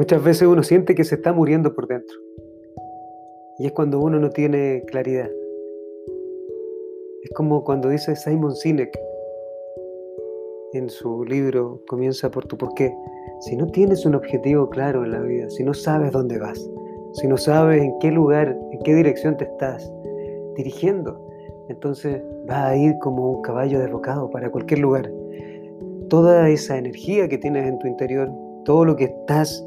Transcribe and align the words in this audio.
Muchas 0.00 0.24
veces 0.24 0.48
uno 0.48 0.62
siente 0.62 0.94
que 0.94 1.04
se 1.04 1.16
está 1.16 1.34
muriendo 1.34 1.74
por 1.74 1.86
dentro. 1.86 2.16
Y 3.58 3.66
es 3.66 3.72
cuando 3.72 4.00
uno 4.00 4.18
no 4.18 4.30
tiene 4.30 4.82
claridad. 4.86 5.28
Es 7.22 7.30
como 7.36 7.62
cuando 7.64 7.90
dice 7.90 8.16
Simon 8.16 8.56
Sinek 8.56 8.98
en 10.72 10.88
su 10.88 11.22
libro 11.26 11.82
Comienza 11.86 12.30
por 12.30 12.46
tu 12.46 12.56
porqué. 12.56 12.96
Si 13.40 13.58
no 13.58 13.66
tienes 13.66 14.06
un 14.06 14.14
objetivo 14.14 14.70
claro 14.70 15.04
en 15.04 15.10
la 15.10 15.20
vida, 15.20 15.50
si 15.50 15.64
no 15.64 15.74
sabes 15.74 16.12
dónde 16.12 16.38
vas, 16.38 16.58
si 17.12 17.28
no 17.28 17.36
sabes 17.36 17.82
en 17.82 17.92
qué 17.98 18.10
lugar, 18.10 18.58
en 18.72 18.78
qué 18.78 18.94
dirección 18.94 19.36
te 19.36 19.44
estás 19.44 19.92
dirigiendo, 20.56 21.28
entonces 21.68 22.22
vas 22.46 22.70
a 22.70 22.74
ir 22.74 22.98
como 23.00 23.32
un 23.32 23.42
caballo 23.42 23.78
desbocado 23.78 24.30
para 24.30 24.50
cualquier 24.50 24.80
lugar. 24.80 25.12
Toda 26.08 26.48
esa 26.48 26.78
energía 26.78 27.28
que 27.28 27.36
tienes 27.36 27.68
en 27.68 27.78
tu 27.78 27.86
interior, 27.86 28.32
todo 28.64 28.86
lo 28.86 28.96
que 28.96 29.04
estás 29.04 29.66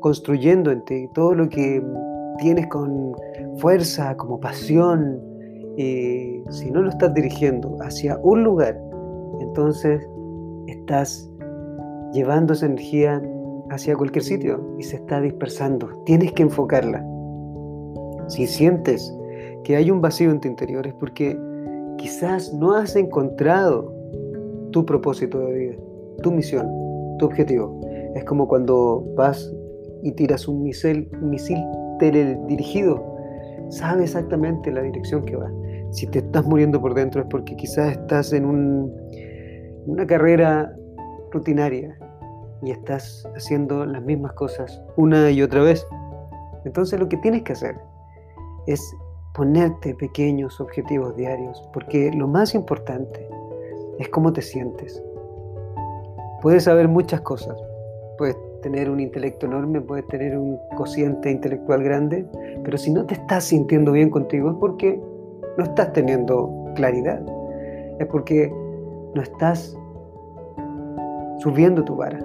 construyendo 0.00 0.70
en 0.70 0.84
ti, 0.84 1.08
todo 1.14 1.34
lo 1.34 1.48
que 1.48 1.82
tienes 2.38 2.66
con 2.68 3.14
fuerza, 3.58 4.16
como 4.16 4.38
pasión, 4.38 5.20
y 5.76 6.42
si 6.50 6.70
no 6.70 6.82
lo 6.82 6.90
estás 6.90 7.12
dirigiendo 7.12 7.76
hacia 7.80 8.18
un 8.22 8.44
lugar, 8.44 8.80
entonces 9.40 10.06
estás 10.66 11.30
llevando 12.12 12.54
esa 12.54 12.66
energía 12.66 13.22
hacia 13.70 13.96
cualquier 13.96 14.24
sitio 14.24 14.60
y 14.78 14.82
se 14.82 14.96
está 14.96 15.20
dispersando. 15.20 15.88
Tienes 16.04 16.32
que 16.32 16.44
enfocarla. 16.44 17.04
Si 18.28 18.46
sientes 18.46 19.14
que 19.64 19.76
hay 19.76 19.90
un 19.90 20.00
vacío 20.00 20.30
en 20.30 20.40
tu 20.40 20.48
interior 20.48 20.86
es 20.86 20.94
porque 20.94 21.38
quizás 21.98 22.52
no 22.54 22.74
has 22.74 22.96
encontrado 22.96 23.92
tu 24.70 24.84
propósito 24.84 25.38
de 25.40 25.52
vida, 25.52 25.74
tu 26.22 26.30
misión, 26.30 26.66
tu 27.18 27.26
objetivo. 27.26 27.80
Es 28.14 28.24
como 28.24 28.48
cuando 28.48 29.04
vas 29.14 29.52
y 30.06 30.12
tiras 30.12 30.46
un 30.46 30.62
misil, 30.62 31.10
misil 31.20 31.58
teledirigido, 31.98 33.04
sabe 33.70 34.04
exactamente 34.04 34.70
la 34.70 34.82
dirección 34.82 35.24
que 35.24 35.34
va. 35.34 35.50
Si 35.90 36.06
te 36.06 36.20
estás 36.20 36.46
muriendo 36.46 36.80
por 36.80 36.94
dentro 36.94 37.22
es 37.22 37.26
porque 37.28 37.56
quizás 37.56 37.92
estás 37.92 38.32
en 38.32 38.44
una 38.44 40.06
carrera 40.06 40.72
rutinaria 41.32 41.98
y 42.62 42.70
estás 42.70 43.28
haciendo 43.34 43.84
las 43.84 44.02
mismas 44.02 44.32
cosas 44.34 44.80
una 44.96 45.28
y 45.32 45.42
otra 45.42 45.62
vez. 45.62 45.84
Entonces 46.64 47.00
lo 47.00 47.08
que 47.08 47.16
tienes 47.16 47.42
que 47.42 47.54
hacer 47.54 47.76
es 48.68 48.80
ponerte 49.34 49.92
pequeños 49.96 50.60
objetivos 50.60 51.16
diarios, 51.16 51.68
porque 51.72 52.12
lo 52.12 52.28
más 52.28 52.54
importante 52.54 53.28
es 53.98 54.08
cómo 54.10 54.32
te 54.32 54.40
sientes. 54.40 55.02
Puedes 56.42 56.64
saber 56.64 56.86
muchas 56.86 57.22
cosas, 57.22 57.56
puedes 58.18 58.36
tener 58.62 58.90
un 58.90 59.00
intelecto 59.00 59.46
enorme, 59.46 59.80
puedes 59.80 60.06
tener 60.08 60.36
un 60.36 60.58
cociente 60.76 61.30
intelectual 61.30 61.82
grande, 61.82 62.26
pero 62.64 62.78
si 62.78 62.92
no 62.92 63.04
te 63.06 63.14
estás 63.14 63.44
sintiendo 63.44 63.92
bien 63.92 64.10
contigo 64.10 64.50
es 64.50 64.56
porque 64.58 65.00
no 65.56 65.64
estás 65.64 65.92
teniendo 65.92 66.72
claridad, 66.74 67.22
es 67.98 68.06
porque 68.06 68.52
no 69.14 69.22
estás 69.22 69.76
subiendo 71.38 71.84
tu 71.84 71.96
vara. 71.96 72.18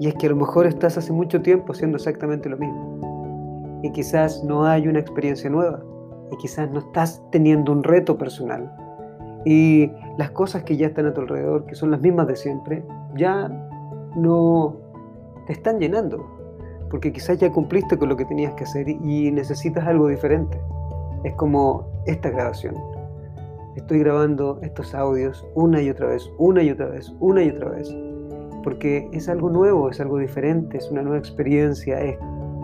Y 0.00 0.08
es 0.08 0.14
que 0.14 0.26
a 0.26 0.30
lo 0.30 0.36
mejor 0.36 0.66
estás 0.66 0.96
hace 0.96 1.12
mucho 1.12 1.42
tiempo 1.42 1.72
haciendo 1.72 1.96
exactamente 1.96 2.48
lo 2.48 2.56
mismo. 2.56 3.80
Y 3.82 3.90
quizás 3.90 4.44
no 4.44 4.64
hay 4.64 4.86
una 4.86 5.00
experiencia 5.00 5.50
nueva. 5.50 5.82
Y 6.30 6.36
quizás 6.36 6.70
no 6.70 6.80
estás 6.80 7.22
teniendo 7.30 7.72
un 7.72 7.82
reto 7.82 8.16
personal. 8.16 8.70
Y 9.44 9.90
las 10.18 10.30
cosas 10.30 10.62
que 10.64 10.76
ya 10.76 10.88
están 10.88 11.06
a 11.06 11.14
tu 11.14 11.22
alrededor, 11.22 11.66
que 11.66 11.74
son 11.74 11.90
las 11.90 12.00
mismas 12.00 12.26
de 12.26 12.36
siempre, 12.36 12.84
ya 13.16 13.48
no 14.16 14.76
te 15.48 15.54
están 15.54 15.80
llenando, 15.80 16.26
porque 16.90 17.10
quizás 17.10 17.38
ya 17.38 17.50
cumpliste 17.50 17.96
con 17.96 18.10
lo 18.10 18.16
que 18.18 18.26
tenías 18.26 18.52
que 18.52 18.64
hacer 18.64 18.86
y 18.86 19.32
necesitas 19.32 19.86
algo 19.86 20.08
diferente. 20.08 20.60
Es 21.24 21.32
como 21.34 21.86
esta 22.04 22.28
grabación. 22.28 22.74
Estoy 23.74 24.00
grabando 24.00 24.58
estos 24.60 24.94
audios 24.94 25.46
una 25.54 25.80
y 25.80 25.88
otra 25.88 26.08
vez, 26.08 26.30
una 26.36 26.62
y 26.62 26.70
otra 26.70 26.88
vez, 26.88 27.10
una 27.18 27.42
y 27.42 27.48
otra 27.48 27.70
vez, 27.70 27.88
porque 28.62 29.08
es 29.12 29.26
algo 29.30 29.48
nuevo, 29.48 29.88
es 29.88 29.98
algo 30.00 30.18
diferente, 30.18 30.76
es 30.76 30.90
una 30.90 31.00
nueva 31.00 31.18
experiencia, 31.18 31.98
es 31.98 32.18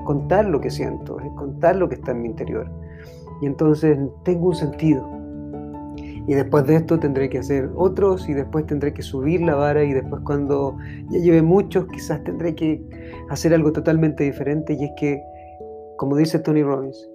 contar 0.05 0.44
lo 0.44 0.61
que 0.61 0.71
siento, 0.71 1.19
es 1.21 1.33
contar 1.37 1.77
lo 1.77 1.89
que 1.89 1.94
está 1.94 2.11
en 2.11 2.21
mi 2.21 2.28
interior. 2.28 2.71
Y 3.41 3.47
entonces 3.47 3.99
tengo 4.25 4.49
un 4.49 4.56
sentido, 4.56 5.09
y 6.27 6.35
después 6.35 6.67
de 6.67 6.77
esto 6.77 6.99
tendré 6.99 7.29
que 7.29 7.39
hacer 7.39 7.71
otros 7.77 8.29
y 8.29 8.35
después 8.35 8.67
tendré 8.67 8.95
que 8.95 9.03
subir 9.03 9.43
la 9.43 9.55
vara 9.55 9.85
y 9.85 9.93
después 9.93 10.23
cuando 10.25 10.77
ya 11.11 11.19
lleve 11.19 11.43
muchos 11.43 11.87
quizás 11.89 12.23
tendré 12.25 12.55
que 12.55 12.83
hacer 13.29 13.53
algo 13.53 13.73
totalmente 13.73 14.25
diferente 14.25 14.75
y 14.75 14.85
es 14.85 14.91
que, 14.97 15.23
como 15.97 16.17
dice 16.17 16.39
Tony 16.39 16.62
Robbins, 16.62 17.11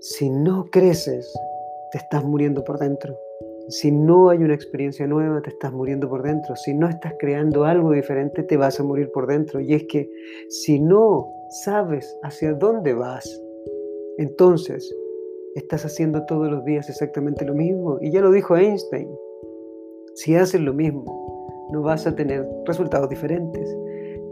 si 0.00 0.30
no 0.30 0.66
creces, 0.70 1.32
te 1.90 1.98
estás 1.98 2.24
muriendo 2.24 2.62
por 2.62 2.78
dentro. 2.78 3.16
Si 3.68 3.90
no 3.90 4.30
hay 4.30 4.38
una 4.38 4.54
experiencia 4.54 5.06
nueva, 5.06 5.42
te 5.42 5.50
estás 5.50 5.72
muriendo 5.72 6.08
por 6.08 6.22
dentro. 6.22 6.56
Si 6.56 6.72
no 6.72 6.88
estás 6.88 7.14
creando 7.18 7.64
algo 7.64 7.92
diferente, 7.92 8.42
te 8.42 8.56
vas 8.56 8.80
a 8.80 8.82
morir 8.82 9.10
por 9.12 9.26
dentro. 9.26 9.60
Y 9.60 9.74
es 9.74 9.84
que 9.84 10.08
si 10.48 10.78
no 10.80 11.30
sabes 11.64 12.16
hacia 12.22 12.54
dónde 12.54 12.94
vas, 12.94 13.42
entonces 14.18 14.94
estás 15.54 15.84
haciendo 15.84 16.24
todos 16.26 16.50
los 16.50 16.64
días 16.64 16.88
exactamente 16.88 17.44
lo 17.44 17.54
mismo. 17.54 17.98
Y 18.00 18.10
ya 18.10 18.20
lo 18.20 18.30
dijo 18.30 18.56
Einstein, 18.56 19.08
si 20.14 20.34
haces 20.34 20.60
lo 20.60 20.74
mismo, 20.74 21.04
no 21.70 21.82
vas 21.82 22.06
a 22.06 22.14
tener 22.14 22.48
resultados 22.66 23.08
diferentes. 23.08 23.76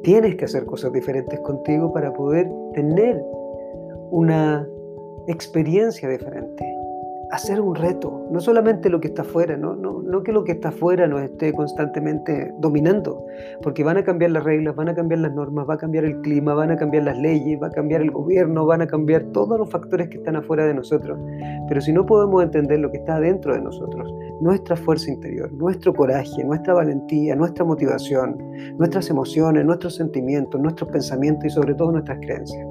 Tienes 0.02 0.36
que 0.36 0.44
hacer 0.44 0.64
cosas 0.66 0.92
diferentes 0.92 1.38
contigo 1.40 1.92
para 1.92 2.12
poder 2.12 2.48
tener 2.74 3.22
una 4.10 4.68
experiencia 5.26 6.08
diferente 6.08 6.64
hacer 7.30 7.60
un 7.60 7.74
reto, 7.74 8.26
no 8.30 8.40
solamente 8.40 8.88
lo 8.88 9.00
que 9.00 9.08
está 9.08 9.22
afuera, 9.22 9.56
no, 9.56 9.76
que 10.22 10.32
lo 10.32 10.44
que 10.44 10.52
está 10.52 10.68
afuera 10.68 11.06
nos 11.06 11.22
esté 11.22 11.52
constantemente 11.52 12.52
dominando, 12.58 13.24
porque 13.62 13.84
van 13.84 13.96
a 13.96 14.04
cambiar 14.04 14.30
las 14.30 14.44
reglas, 14.44 14.74
van 14.74 14.88
a 14.88 14.94
cambiar 14.94 15.20
las 15.20 15.32
normas, 15.34 15.68
va 15.68 15.74
a 15.74 15.78
cambiar 15.78 16.04
el 16.04 16.20
clima, 16.20 16.54
van 16.54 16.70
a 16.70 16.76
cambiar 16.76 17.04
las 17.04 17.18
leyes, 17.18 17.60
va 17.62 17.68
a 17.68 17.70
cambiar 17.70 18.02
el 18.02 18.10
gobierno, 18.10 18.66
van 18.66 18.82
a 18.82 18.86
cambiar 18.86 19.24
todos 19.32 19.58
los 19.58 19.70
factores 19.70 20.08
que 20.08 20.18
están 20.18 20.36
afuera 20.36 20.66
de 20.66 20.74
nosotros. 20.74 21.18
Pero 21.68 21.80
si 21.80 21.92
no 21.92 22.06
podemos 22.06 22.42
entender 22.42 22.80
lo 22.80 22.90
que 22.90 22.98
está 22.98 23.20
dentro 23.20 23.54
de 23.54 23.60
nosotros, 23.60 24.12
nuestra 24.40 24.76
fuerza 24.76 25.10
interior, 25.10 25.52
nuestro 25.52 25.94
coraje, 25.94 26.44
nuestra 26.44 26.74
valentía, 26.74 27.34
nuestra 27.36 27.64
motivación, 27.64 28.38
nuestras 28.78 29.10
emociones, 29.10 29.64
nuestros 29.64 29.96
sentimientos, 29.96 30.60
nuestros 30.60 30.90
pensamientos 30.90 31.46
y 31.46 31.50
sobre 31.50 31.74
todo 31.74 31.92
nuestras 31.92 32.18
creencias, 32.18 32.66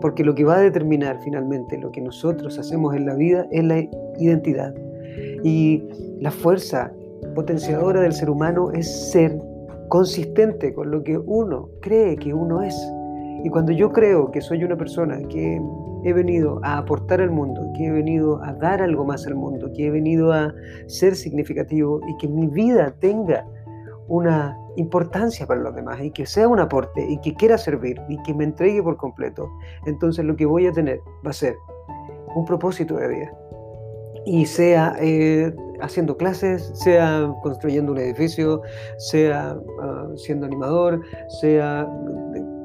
porque 0.00 0.24
lo 0.24 0.34
que 0.34 0.44
va 0.44 0.56
a 0.56 0.60
determinar 0.60 1.18
finalmente 1.22 1.78
lo 1.78 1.90
que 1.90 2.00
nosotros 2.00 2.58
hacemos 2.58 2.94
en 2.94 3.06
la 3.06 3.14
vida 3.14 3.46
es 3.50 3.64
la 3.64 3.80
identidad. 4.18 4.74
Y 5.42 5.82
la 6.20 6.30
fuerza 6.30 6.92
potenciadora 7.34 8.00
del 8.00 8.12
ser 8.12 8.30
humano 8.30 8.70
es 8.72 9.10
ser 9.10 9.38
consistente 9.88 10.74
con 10.74 10.90
lo 10.90 11.02
que 11.02 11.18
uno 11.18 11.68
cree 11.80 12.16
que 12.16 12.34
uno 12.34 12.62
es. 12.62 12.76
Y 13.44 13.50
cuando 13.50 13.72
yo 13.72 13.92
creo 13.92 14.30
que 14.30 14.40
soy 14.40 14.64
una 14.64 14.76
persona 14.76 15.18
que 15.28 15.60
he 16.04 16.12
venido 16.12 16.60
a 16.62 16.78
aportar 16.78 17.20
al 17.20 17.30
mundo, 17.30 17.72
que 17.76 17.86
he 17.86 17.90
venido 17.90 18.42
a 18.42 18.52
dar 18.54 18.82
algo 18.82 19.04
más 19.04 19.26
al 19.26 19.34
mundo, 19.34 19.70
que 19.74 19.86
he 19.86 19.90
venido 19.90 20.32
a 20.32 20.54
ser 20.86 21.14
significativo 21.14 22.00
y 22.08 22.16
que 22.18 22.28
mi 22.28 22.46
vida 22.46 22.94
tenga 22.98 23.46
una 24.08 24.56
importancia 24.76 25.46
para 25.46 25.60
los 25.60 25.74
demás 25.74 26.00
y 26.00 26.10
que 26.10 26.26
sea 26.26 26.48
un 26.48 26.60
aporte 26.60 27.04
y 27.08 27.18
que 27.20 27.34
quiera 27.34 27.58
servir 27.58 28.00
y 28.08 28.20
que 28.22 28.34
me 28.34 28.44
entregue 28.44 28.82
por 28.82 28.96
completo, 28.96 29.48
entonces 29.86 30.24
lo 30.24 30.36
que 30.36 30.46
voy 30.46 30.66
a 30.66 30.72
tener 30.72 31.00
va 31.24 31.30
a 31.30 31.34
ser 31.34 31.56
un 32.34 32.44
propósito 32.44 32.96
de 32.96 33.08
vida. 33.08 33.32
Y 34.26 34.44
sea 34.44 34.96
eh, 35.00 35.54
haciendo 35.80 36.16
clases, 36.16 36.70
sea 36.74 37.32
construyendo 37.42 37.92
un 37.92 37.98
edificio, 37.98 38.60
sea 38.98 39.56
ah, 39.80 40.08
siendo 40.16 40.46
animador, 40.46 41.00
sea 41.40 41.88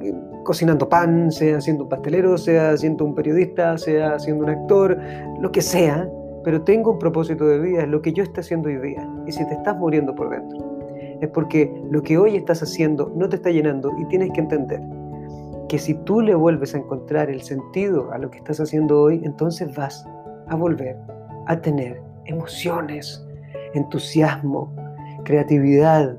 eh, 0.02 0.14
cocinando 0.44 0.90
pan, 0.90 1.32
sea 1.32 1.62
siendo 1.62 1.84
un 1.84 1.90
pastelero, 1.90 2.38
sea 2.38 2.76
siendo 2.78 3.06
un 3.06 3.14
periodista, 3.14 3.78
sea 3.78 4.18
siendo 4.18 4.44
un 4.44 4.50
actor, 4.50 4.98
lo 5.40 5.52
que 5.52 5.62
sea, 5.62 6.10
pero 6.44 6.64
tengo 6.64 6.92
un 6.92 7.00
propósito 7.00 7.46
de 7.46 7.60
vida, 7.60 7.84
es 7.84 7.88
lo 7.88 8.02
que 8.02 8.12
yo 8.14 8.24
estoy 8.24 8.42
haciendo 8.42 8.70
hoy 8.70 8.78
día. 8.78 9.08
Y 9.28 9.32
si 9.32 9.46
te 9.48 9.54
estás 9.54 9.78
muriendo 9.78 10.16
por 10.16 10.30
dentro, 10.30 10.71
es 11.22 11.30
porque 11.30 11.72
lo 11.90 12.02
que 12.02 12.18
hoy 12.18 12.36
estás 12.36 12.62
haciendo 12.64 13.14
no 13.16 13.30
te 13.30 13.38
está 13.38 13.52
llenando 13.52 13.92
y 14.00 14.06
tienes 14.06 14.32
que 14.34 14.42
entender 14.42 14.82
que 15.70 15.80
si 15.80 15.94
tú 16.04 16.20
le 16.20 16.36
vuelves 16.36 16.76
a 16.76 16.80
encontrar 16.80 17.30
el 17.30 17.42
sentido 17.42 18.12
a 18.12 18.18
lo 18.18 18.30
que 18.30 18.40
estás 18.40 18.60
haciendo 18.60 19.04
hoy, 19.04 19.22
entonces 19.24 19.74
vas 19.76 20.06
a 20.48 20.56
volver 20.56 20.98
a 21.48 21.62
tener 21.62 22.02
emociones, 22.26 23.26
entusiasmo, 23.74 24.76
creatividad. 25.24 26.18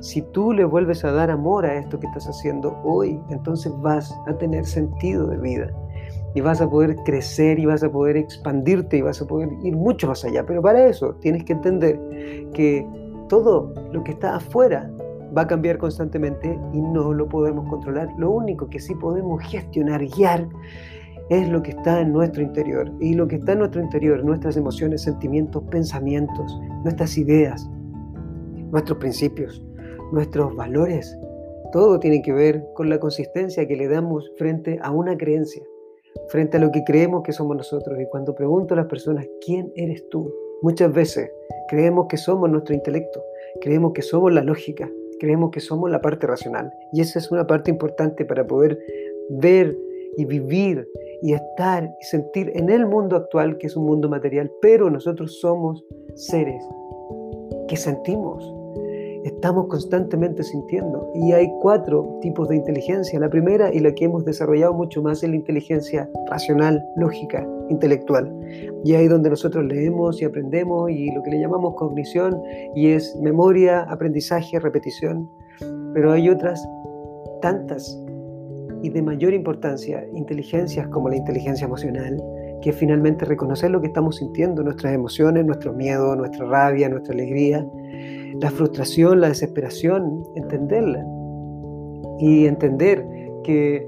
Si 0.00 0.22
tú 0.32 0.52
le 0.52 0.64
vuelves 0.64 1.04
a 1.04 1.12
dar 1.12 1.30
amor 1.30 1.64
a 1.64 1.74
esto 1.74 2.00
que 2.00 2.06
estás 2.08 2.26
haciendo 2.26 2.76
hoy, 2.84 3.20
entonces 3.30 3.72
vas 3.82 4.12
a 4.26 4.36
tener 4.36 4.66
sentido 4.66 5.28
de 5.28 5.36
vida 5.38 5.70
y 6.34 6.40
vas 6.40 6.60
a 6.60 6.68
poder 6.68 6.96
crecer 7.04 7.58
y 7.58 7.66
vas 7.66 7.82
a 7.82 7.90
poder 7.90 8.16
expandirte 8.16 8.96
y 8.98 9.02
vas 9.02 9.22
a 9.22 9.26
poder 9.26 9.48
ir 9.62 9.76
mucho 9.76 10.08
más 10.08 10.24
allá. 10.24 10.44
Pero 10.44 10.60
para 10.60 10.86
eso 10.86 11.14
tienes 11.20 11.44
que 11.44 11.52
entender 11.52 12.00
que 12.52 12.86
todo 13.28 13.72
lo 13.92 14.02
que 14.04 14.12
está 14.12 14.36
afuera 14.36 14.90
va 15.36 15.42
a 15.42 15.46
cambiar 15.46 15.78
constantemente 15.78 16.58
y 16.72 16.80
no 16.80 17.12
lo 17.12 17.28
podemos 17.28 17.68
controlar. 17.68 18.08
Lo 18.18 18.30
único 18.30 18.68
que 18.68 18.78
sí 18.78 18.94
podemos 18.94 19.42
gestionar, 19.42 20.04
guiar, 20.06 20.48
es 21.28 21.48
lo 21.48 21.62
que 21.62 21.70
está 21.72 22.00
en 22.00 22.12
nuestro 22.12 22.42
interior. 22.42 22.90
Y 23.00 23.14
lo 23.14 23.26
que 23.26 23.36
está 23.36 23.52
en 23.52 23.60
nuestro 23.60 23.80
interior, 23.80 24.24
nuestras 24.24 24.56
emociones, 24.56 25.02
sentimientos, 25.02 25.62
pensamientos, 25.70 26.58
nuestras 26.84 27.18
ideas, 27.18 27.68
nuestros 28.70 28.98
principios, 28.98 29.62
nuestros 30.12 30.54
valores, 30.54 31.18
todo 31.72 31.98
tiene 31.98 32.22
que 32.22 32.32
ver 32.32 32.64
con 32.74 32.88
la 32.88 33.00
consistencia 33.00 33.66
que 33.66 33.76
le 33.76 33.88
damos 33.88 34.30
frente 34.38 34.78
a 34.82 34.90
una 34.90 35.16
creencia, 35.16 35.62
frente 36.28 36.56
a 36.56 36.60
lo 36.60 36.70
que 36.70 36.84
creemos 36.84 37.22
que 37.22 37.32
somos 37.32 37.56
nosotros. 37.56 37.98
Y 38.00 38.06
cuando 38.08 38.34
pregunto 38.34 38.74
a 38.74 38.78
las 38.78 38.86
personas, 38.86 39.26
¿quién 39.44 39.72
eres 39.74 40.08
tú? 40.08 40.32
Muchas 40.66 40.92
veces 40.92 41.30
creemos 41.68 42.08
que 42.08 42.16
somos 42.16 42.50
nuestro 42.50 42.74
intelecto, 42.74 43.22
creemos 43.60 43.92
que 43.92 44.02
somos 44.02 44.32
la 44.32 44.42
lógica, 44.42 44.90
creemos 45.20 45.52
que 45.52 45.60
somos 45.60 45.88
la 45.88 46.00
parte 46.00 46.26
racional. 46.26 46.72
Y 46.92 47.02
esa 47.02 47.20
es 47.20 47.30
una 47.30 47.46
parte 47.46 47.70
importante 47.70 48.24
para 48.24 48.44
poder 48.44 48.76
ver 49.30 49.78
y 50.16 50.24
vivir 50.24 50.84
y 51.22 51.34
estar 51.34 51.84
y 51.84 52.04
sentir 52.04 52.50
en 52.56 52.68
el 52.68 52.84
mundo 52.84 53.14
actual, 53.14 53.58
que 53.58 53.68
es 53.68 53.76
un 53.76 53.86
mundo 53.86 54.08
material, 54.08 54.50
pero 54.60 54.90
nosotros 54.90 55.38
somos 55.38 55.84
seres 56.16 56.60
que 57.68 57.76
sentimos, 57.76 58.52
estamos 59.26 59.66
constantemente 59.66 60.42
sintiendo. 60.42 61.10
Y 61.14 61.32
hay 61.32 61.50
cuatro 61.60 62.18
tipos 62.22 62.48
de 62.48 62.56
inteligencia. 62.56 63.18
La 63.18 63.28
primera 63.28 63.72
y 63.74 63.80
la 63.80 63.92
que 63.92 64.04
hemos 64.04 64.24
desarrollado 64.24 64.72
mucho 64.74 65.02
más 65.02 65.22
es 65.22 65.30
la 65.30 65.36
inteligencia 65.36 66.08
racional, 66.30 66.84
lógica, 66.96 67.46
intelectual. 67.68 68.32
Y 68.84 68.94
ahí 68.94 69.08
donde 69.08 69.30
nosotros 69.30 69.64
leemos 69.64 70.22
y 70.22 70.24
aprendemos 70.24 70.90
y 70.90 71.10
lo 71.12 71.22
que 71.22 71.30
le 71.30 71.40
llamamos 71.40 71.74
cognición 71.74 72.40
y 72.74 72.88
es 72.88 73.16
memoria, 73.16 73.80
aprendizaje, 73.82 74.60
repetición. 74.60 75.28
Pero 75.92 76.12
hay 76.12 76.28
otras 76.28 76.66
tantas 77.42 78.00
y 78.82 78.90
de 78.90 79.02
mayor 79.02 79.32
importancia, 79.32 80.06
inteligencias 80.14 80.86
como 80.88 81.08
la 81.08 81.16
inteligencia 81.16 81.64
emocional, 81.64 82.22
que 82.62 82.72
finalmente 82.72 83.24
reconocer 83.24 83.70
lo 83.70 83.80
que 83.80 83.88
estamos 83.88 84.16
sintiendo, 84.16 84.62
nuestras 84.62 84.92
emociones, 84.92 85.44
nuestro 85.44 85.72
miedo, 85.72 86.14
nuestra 86.14 86.46
rabia, 86.46 86.88
nuestra 86.88 87.14
alegría, 87.14 87.66
la 88.40 88.50
frustración, 88.50 89.20
la 89.20 89.28
desesperación, 89.28 90.24
entenderla. 90.34 91.04
Y 92.18 92.46
entender 92.46 93.04
que 93.44 93.86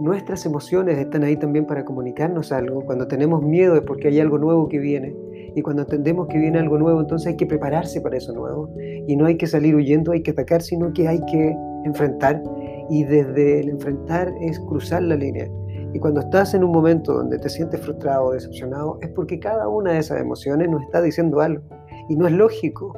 nuestras 0.00 0.46
emociones 0.46 0.98
están 0.98 1.24
ahí 1.24 1.36
también 1.36 1.66
para 1.66 1.84
comunicarnos 1.84 2.52
algo. 2.52 2.82
Cuando 2.82 3.06
tenemos 3.06 3.42
miedo 3.42 3.76
es 3.76 3.82
porque 3.82 4.08
hay 4.08 4.20
algo 4.20 4.38
nuevo 4.38 4.68
que 4.68 4.78
viene. 4.78 5.14
Y 5.54 5.62
cuando 5.62 5.82
entendemos 5.82 6.28
que 6.28 6.38
viene 6.38 6.58
algo 6.58 6.78
nuevo, 6.78 7.00
entonces 7.00 7.28
hay 7.28 7.36
que 7.36 7.46
prepararse 7.46 8.00
para 8.00 8.16
eso 8.16 8.32
nuevo. 8.32 8.68
Y 8.78 9.16
no 9.16 9.26
hay 9.26 9.36
que 9.36 9.46
salir 9.46 9.74
huyendo, 9.74 10.12
hay 10.12 10.22
que 10.22 10.30
atacar, 10.30 10.62
sino 10.62 10.92
que 10.92 11.08
hay 11.08 11.20
que 11.26 11.56
enfrentar. 11.84 12.42
Y 12.90 13.04
desde 13.04 13.60
el 13.60 13.70
enfrentar 13.70 14.32
es 14.40 14.58
cruzar 14.60 15.02
la 15.02 15.16
línea. 15.16 15.48
Y 15.92 15.98
cuando 15.98 16.20
estás 16.20 16.54
en 16.54 16.64
un 16.64 16.70
momento 16.70 17.14
donde 17.14 17.38
te 17.38 17.48
sientes 17.48 17.80
frustrado 17.80 18.26
o 18.26 18.32
decepcionado, 18.32 18.98
es 19.00 19.08
porque 19.10 19.40
cada 19.40 19.68
una 19.68 19.92
de 19.92 19.98
esas 19.98 20.20
emociones 20.20 20.68
nos 20.68 20.82
está 20.82 21.00
diciendo 21.00 21.40
algo. 21.40 21.62
Y 22.08 22.16
no 22.16 22.26
es 22.26 22.32
lógico. 22.32 22.92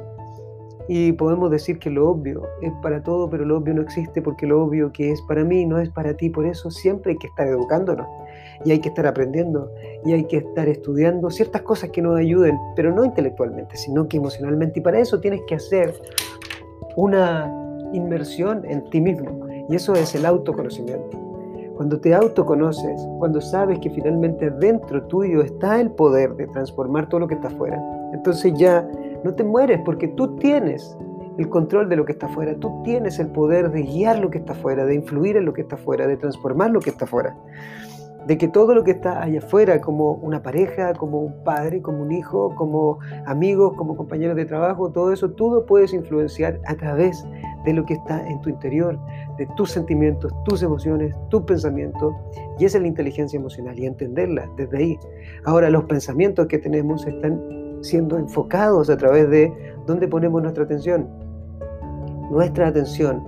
Y 0.87 1.13
podemos 1.13 1.51
decir 1.51 1.79
que 1.79 1.89
lo 1.89 2.09
obvio 2.09 2.43
es 2.61 2.71
para 2.81 3.03
todo, 3.03 3.29
pero 3.29 3.45
lo 3.45 3.57
obvio 3.57 3.73
no 3.73 3.81
existe 3.81 4.21
porque 4.21 4.45
lo 4.45 4.63
obvio 4.63 4.91
que 4.91 5.11
es 5.11 5.21
para 5.23 5.43
mí 5.43 5.65
no 5.65 5.79
es 5.79 5.89
para 5.89 6.15
ti. 6.15 6.29
Por 6.29 6.45
eso 6.45 6.71
siempre 6.71 7.13
hay 7.13 7.17
que 7.17 7.27
estar 7.27 7.47
educándonos 7.47 8.07
y 8.65 8.71
hay 8.71 8.79
que 8.79 8.89
estar 8.89 9.07
aprendiendo 9.07 9.71
y 10.05 10.13
hay 10.13 10.23
que 10.25 10.37
estar 10.37 10.67
estudiando 10.67 11.29
ciertas 11.29 11.61
cosas 11.61 11.89
que 11.91 12.01
nos 12.01 12.17
ayuden, 12.17 12.57
pero 12.75 12.93
no 12.93 13.05
intelectualmente, 13.05 13.77
sino 13.77 14.07
que 14.07 14.17
emocionalmente. 14.17 14.79
Y 14.79 14.83
para 14.83 14.99
eso 14.99 15.19
tienes 15.19 15.41
que 15.47 15.55
hacer 15.55 15.93
una 16.95 17.51
inmersión 17.93 18.63
en 18.65 18.83
ti 18.89 19.01
mismo. 19.01 19.47
Y 19.69 19.75
eso 19.75 19.93
es 19.93 20.15
el 20.15 20.25
autoconocimiento. 20.25 21.17
Cuando 21.75 21.99
te 21.99 22.13
autoconoces, 22.13 23.01
cuando 23.17 23.41
sabes 23.41 23.79
que 23.79 23.89
finalmente 23.89 24.51
dentro 24.51 25.01
tuyo 25.03 25.41
está 25.41 25.81
el 25.81 25.89
poder 25.91 26.35
de 26.35 26.45
transformar 26.47 27.09
todo 27.09 27.21
lo 27.21 27.27
que 27.27 27.35
está 27.35 27.47
afuera, 27.47 27.81
entonces 28.13 28.53
ya 28.55 28.87
no 29.23 29.33
te 29.35 29.43
mueres 29.43 29.79
porque 29.85 30.07
tú 30.09 30.35
tienes 30.37 30.97
el 31.37 31.49
control 31.49 31.89
de 31.89 31.95
lo 31.95 32.05
que 32.05 32.11
está 32.13 32.27
afuera, 32.27 32.55
tú 32.59 32.81
tienes 32.83 33.19
el 33.19 33.27
poder 33.27 33.71
de 33.71 33.83
guiar 33.83 34.19
lo 34.19 34.29
que 34.29 34.39
está 34.39 34.53
afuera, 34.53 34.85
de 34.85 34.95
influir 34.95 35.37
en 35.37 35.45
lo 35.45 35.53
que 35.53 35.61
está 35.61 35.75
afuera, 35.75 36.07
de 36.07 36.17
transformar 36.17 36.71
lo 36.71 36.79
que 36.79 36.89
está 36.89 37.05
afuera. 37.05 37.35
De 38.27 38.37
que 38.37 38.47
todo 38.47 38.75
lo 38.75 38.83
que 38.83 38.91
está 38.91 39.23
allá 39.23 39.39
afuera, 39.39 39.81
como 39.81 40.13
una 40.13 40.43
pareja, 40.43 40.93
como 40.93 41.21
un 41.21 41.43
padre, 41.43 41.81
como 41.81 42.03
un 42.03 42.11
hijo, 42.11 42.53
como 42.55 42.99
amigos, 43.25 43.73
como 43.75 43.95
compañeros 43.95 44.35
de 44.35 44.45
trabajo, 44.45 44.91
todo 44.91 45.11
eso, 45.11 45.31
tú 45.31 45.49
lo 45.49 45.65
puedes 45.65 45.91
influenciar 45.91 46.59
a 46.67 46.75
través 46.75 47.25
de 47.65 47.73
lo 47.73 47.83
que 47.83 47.95
está 47.95 48.27
en 48.27 48.39
tu 48.41 48.49
interior, 48.49 48.99
de 49.37 49.47
tus 49.57 49.71
sentimientos, 49.71 50.31
tus 50.43 50.61
emociones, 50.61 51.15
tu 51.29 51.43
pensamiento. 51.43 52.15
Y 52.59 52.65
esa 52.65 52.77
es 52.77 52.83
la 52.83 52.89
inteligencia 52.89 53.39
emocional 53.39 53.79
y 53.79 53.87
entenderla 53.87 54.47
desde 54.55 54.77
ahí. 54.77 54.99
Ahora, 55.45 55.71
los 55.71 55.85
pensamientos 55.85 56.45
que 56.45 56.59
tenemos 56.59 57.07
están 57.07 57.60
siendo 57.81 58.17
enfocados 58.17 58.89
a 58.89 58.97
través 58.97 59.29
de 59.29 59.53
dónde 59.85 60.07
ponemos 60.07 60.41
nuestra 60.41 60.63
atención. 60.63 61.07
Nuestra 62.31 62.67
atención 62.67 63.23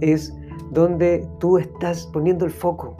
es 0.00 0.34
donde 0.72 1.26
tú 1.40 1.58
estás 1.58 2.06
poniendo 2.12 2.44
el 2.44 2.50
foco. 2.50 2.96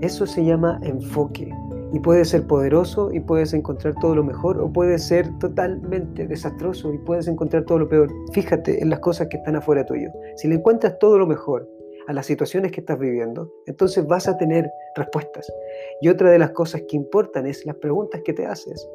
Eso 0.00 0.26
se 0.26 0.44
llama 0.44 0.80
enfoque 0.82 1.52
y 1.92 1.98
puede 1.98 2.24
ser 2.24 2.46
poderoso 2.46 3.10
y 3.12 3.20
puedes 3.20 3.52
encontrar 3.52 3.94
todo 4.00 4.14
lo 4.14 4.24
mejor 4.24 4.60
o 4.60 4.72
puede 4.72 4.98
ser 4.98 5.26
totalmente 5.38 6.26
desastroso 6.26 6.92
y 6.92 6.98
puedes 6.98 7.26
encontrar 7.28 7.64
todo 7.64 7.80
lo 7.80 7.88
peor. 7.88 8.10
Fíjate 8.32 8.82
en 8.82 8.90
las 8.90 9.00
cosas 9.00 9.28
que 9.28 9.38
están 9.38 9.56
afuera 9.56 9.84
tuyo. 9.84 10.10
Si 10.36 10.48
le 10.48 10.56
encuentras 10.56 10.98
todo 10.98 11.18
lo 11.18 11.26
mejor 11.26 11.68
a 12.06 12.12
las 12.12 12.26
situaciones 12.26 12.72
que 12.72 12.80
estás 12.80 12.98
viviendo, 12.98 13.52
entonces 13.66 14.06
vas 14.06 14.28
a 14.28 14.36
tener 14.36 14.70
respuestas. 14.96 15.52
Y 16.00 16.08
otra 16.08 16.30
de 16.30 16.38
las 16.38 16.50
cosas 16.50 16.82
que 16.88 16.96
importan 16.96 17.46
es 17.46 17.64
las 17.66 17.76
preguntas 17.76 18.22
que 18.24 18.32
te 18.32 18.46
haces. 18.46 18.88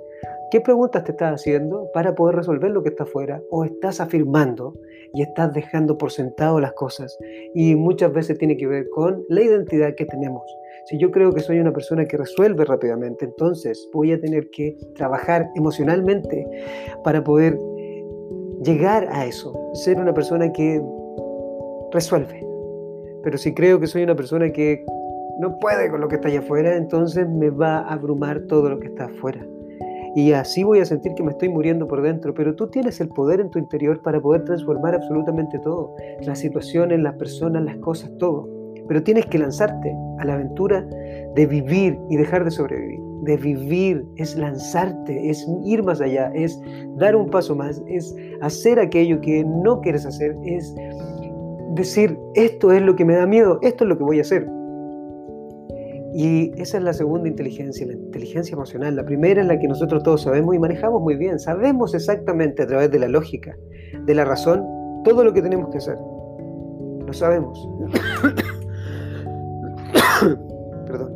¿Qué 0.55 0.61
preguntas 0.61 1.03
te 1.03 1.11
estás 1.11 1.41
haciendo 1.41 1.91
para 1.93 2.15
poder 2.15 2.37
resolver 2.37 2.71
lo 2.71 2.81
que 2.81 2.87
está 2.87 3.03
afuera? 3.03 3.41
¿O 3.51 3.65
estás 3.65 3.99
afirmando 3.99 4.73
y 5.13 5.21
estás 5.21 5.53
dejando 5.53 5.97
por 5.97 6.13
sentado 6.13 6.61
las 6.61 6.71
cosas? 6.71 7.17
Y 7.53 7.75
muchas 7.75 8.13
veces 8.13 8.37
tiene 8.37 8.55
que 8.55 8.65
ver 8.65 8.89
con 8.89 9.21
la 9.27 9.41
identidad 9.41 9.93
que 9.95 10.05
tenemos. 10.05 10.43
Si 10.85 10.97
yo 10.97 11.11
creo 11.11 11.33
que 11.33 11.41
soy 11.41 11.59
una 11.59 11.73
persona 11.73 12.05
que 12.05 12.15
resuelve 12.15 12.63
rápidamente, 12.63 13.25
entonces 13.25 13.89
voy 13.91 14.13
a 14.13 14.21
tener 14.21 14.49
que 14.51 14.77
trabajar 14.95 15.49
emocionalmente 15.55 16.47
para 17.03 17.21
poder 17.21 17.59
llegar 18.63 19.09
a 19.11 19.25
eso, 19.25 19.53
ser 19.73 19.97
una 19.97 20.13
persona 20.13 20.53
que 20.53 20.81
resuelve. 21.91 22.47
Pero 23.23 23.37
si 23.37 23.53
creo 23.53 23.77
que 23.81 23.87
soy 23.87 24.03
una 24.03 24.15
persona 24.15 24.49
que 24.53 24.85
no 25.37 25.59
puede 25.59 25.89
con 25.89 25.99
lo 25.99 26.07
que 26.07 26.15
está 26.15 26.29
allá 26.29 26.39
afuera, 26.39 26.77
entonces 26.77 27.27
me 27.27 27.49
va 27.49 27.79
a 27.79 27.95
abrumar 27.95 28.43
todo 28.47 28.69
lo 28.69 28.79
que 28.79 28.87
está 28.87 29.07
afuera 29.07 29.45
y 30.15 30.31
así 30.31 30.63
voy 30.63 30.79
a 30.79 30.85
sentir 30.85 31.13
que 31.13 31.23
me 31.23 31.31
estoy 31.31 31.49
muriendo 31.49 31.87
por 31.87 32.01
dentro, 32.01 32.33
pero 32.33 32.55
tú 32.55 32.67
tienes 32.67 33.01
el 33.01 33.09
poder 33.09 33.41
en 33.41 33.49
tu 33.49 33.59
interior 33.59 34.01
para 34.01 34.21
poder 34.21 34.45
transformar 34.45 34.95
absolutamente 34.95 35.59
todo, 35.59 35.93
las 36.21 36.39
situaciones, 36.39 37.01
las 37.01 37.15
personas, 37.15 37.63
las 37.63 37.75
cosas, 37.77 38.09
todo. 38.17 38.47
Pero 38.87 39.03
tienes 39.03 39.25
que 39.25 39.37
lanzarte 39.37 39.93
a 40.19 40.25
la 40.25 40.35
aventura 40.35 40.87
de 41.35 41.45
vivir 41.45 41.99
y 42.09 42.15
dejar 42.15 42.45
de 42.45 42.51
sobrevivir. 42.51 42.99
De 43.23 43.35
vivir 43.35 44.05
es 44.15 44.37
lanzarte, 44.37 45.29
es 45.29 45.45
ir 45.65 45.83
más 45.83 45.99
allá, 45.99 46.31
es 46.33 46.61
dar 46.95 47.15
un 47.17 47.29
paso 47.29 47.53
más, 47.53 47.83
es 47.87 48.15
hacer 48.41 48.79
aquello 48.79 49.19
que 49.19 49.43
no 49.43 49.81
quieres 49.81 50.05
hacer, 50.05 50.33
es 50.45 50.73
decir, 51.75 52.17
esto 52.35 52.71
es 52.71 52.81
lo 52.81 52.95
que 52.95 53.03
me 53.03 53.15
da 53.15 53.25
miedo, 53.25 53.59
esto 53.61 53.83
es 53.83 53.89
lo 53.89 53.97
que 53.97 54.03
voy 54.03 54.19
a 54.19 54.21
hacer. 54.21 54.47
Y 56.17 56.53
esa 56.61 56.77
es 56.77 56.83
la 56.85 56.93
segunda 56.93 57.27
inteligencia, 57.27 57.85
la 57.85 57.91
inteligencia 57.91 58.53
emocional. 58.53 58.95
La 58.95 59.03
primera 59.03 59.41
es 59.41 59.47
la 59.47 59.59
que 59.59 59.67
nosotros 59.67 60.01
todos 60.01 60.21
sabemos 60.21 60.55
y 60.55 60.59
manejamos 60.59 61.01
muy 61.01 61.17
bien. 61.17 61.39
Sabemos 61.39 61.93
exactamente 61.93 62.63
a 62.63 62.67
través 62.67 62.89
de 62.89 62.99
la 62.99 63.09
lógica, 63.09 63.57
de 64.05 64.15
la 64.15 64.23
razón, 64.23 64.63
todo 65.03 65.25
lo 65.25 65.33
que 65.33 65.41
tenemos 65.41 65.69
que 65.71 65.79
hacer. 65.79 65.97
Lo 67.05 67.11
sabemos. 67.11 67.67
Perdón. 70.87 71.11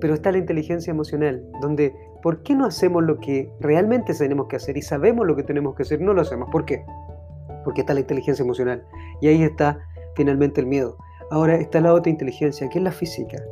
Pero 0.00 0.14
está 0.14 0.30
la 0.30 0.38
inteligencia 0.38 0.92
emocional, 0.92 1.42
donde 1.60 1.92
¿por 2.22 2.44
qué 2.44 2.54
no 2.54 2.66
hacemos 2.66 3.02
lo 3.02 3.18
que 3.18 3.52
realmente 3.58 4.14
tenemos 4.14 4.46
que 4.46 4.54
hacer 4.54 4.76
y 4.76 4.82
sabemos 4.82 5.26
lo 5.26 5.34
que 5.34 5.42
tenemos 5.42 5.74
que 5.74 5.82
hacer? 5.82 6.00
No 6.00 6.14
lo 6.14 6.20
hacemos. 6.20 6.48
¿Por 6.52 6.64
qué? 6.64 6.84
Porque 7.64 7.80
está 7.80 7.94
la 7.94 8.00
inteligencia 8.00 8.44
emocional. 8.44 8.84
Y 9.20 9.26
ahí 9.26 9.42
está 9.42 9.80
finalmente 10.14 10.60
el 10.60 10.68
miedo. 10.68 10.96
Ahora 11.32 11.56
está 11.56 11.80
la 11.80 11.92
otra 11.92 12.08
inteligencia, 12.08 12.68
que 12.68 12.78
es 12.78 12.84
la 12.84 12.92
física 12.92 13.42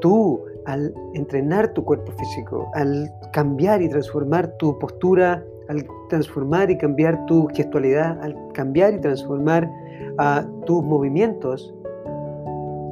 tú 0.00 0.40
al 0.66 0.92
entrenar 1.14 1.72
tu 1.72 1.84
cuerpo 1.84 2.12
físico, 2.12 2.68
al 2.74 3.10
cambiar 3.32 3.82
y 3.82 3.88
transformar 3.88 4.52
tu 4.58 4.78
postura, 4.78 5.44
al 5.68 5.86
transformar 6.08 6.70
y 6.70 6.78
cambiar 6.78 7.24
tu 7.26 7.48
gestualidad, 7.54 8.20
al 8.22 8.36
cambiar 8.52 8.94
y 8.94 9.00
transformar 9.00 9.70
ah, 10.18 10.44
tus 10.64 10.82
movimientos, 10.82 11.74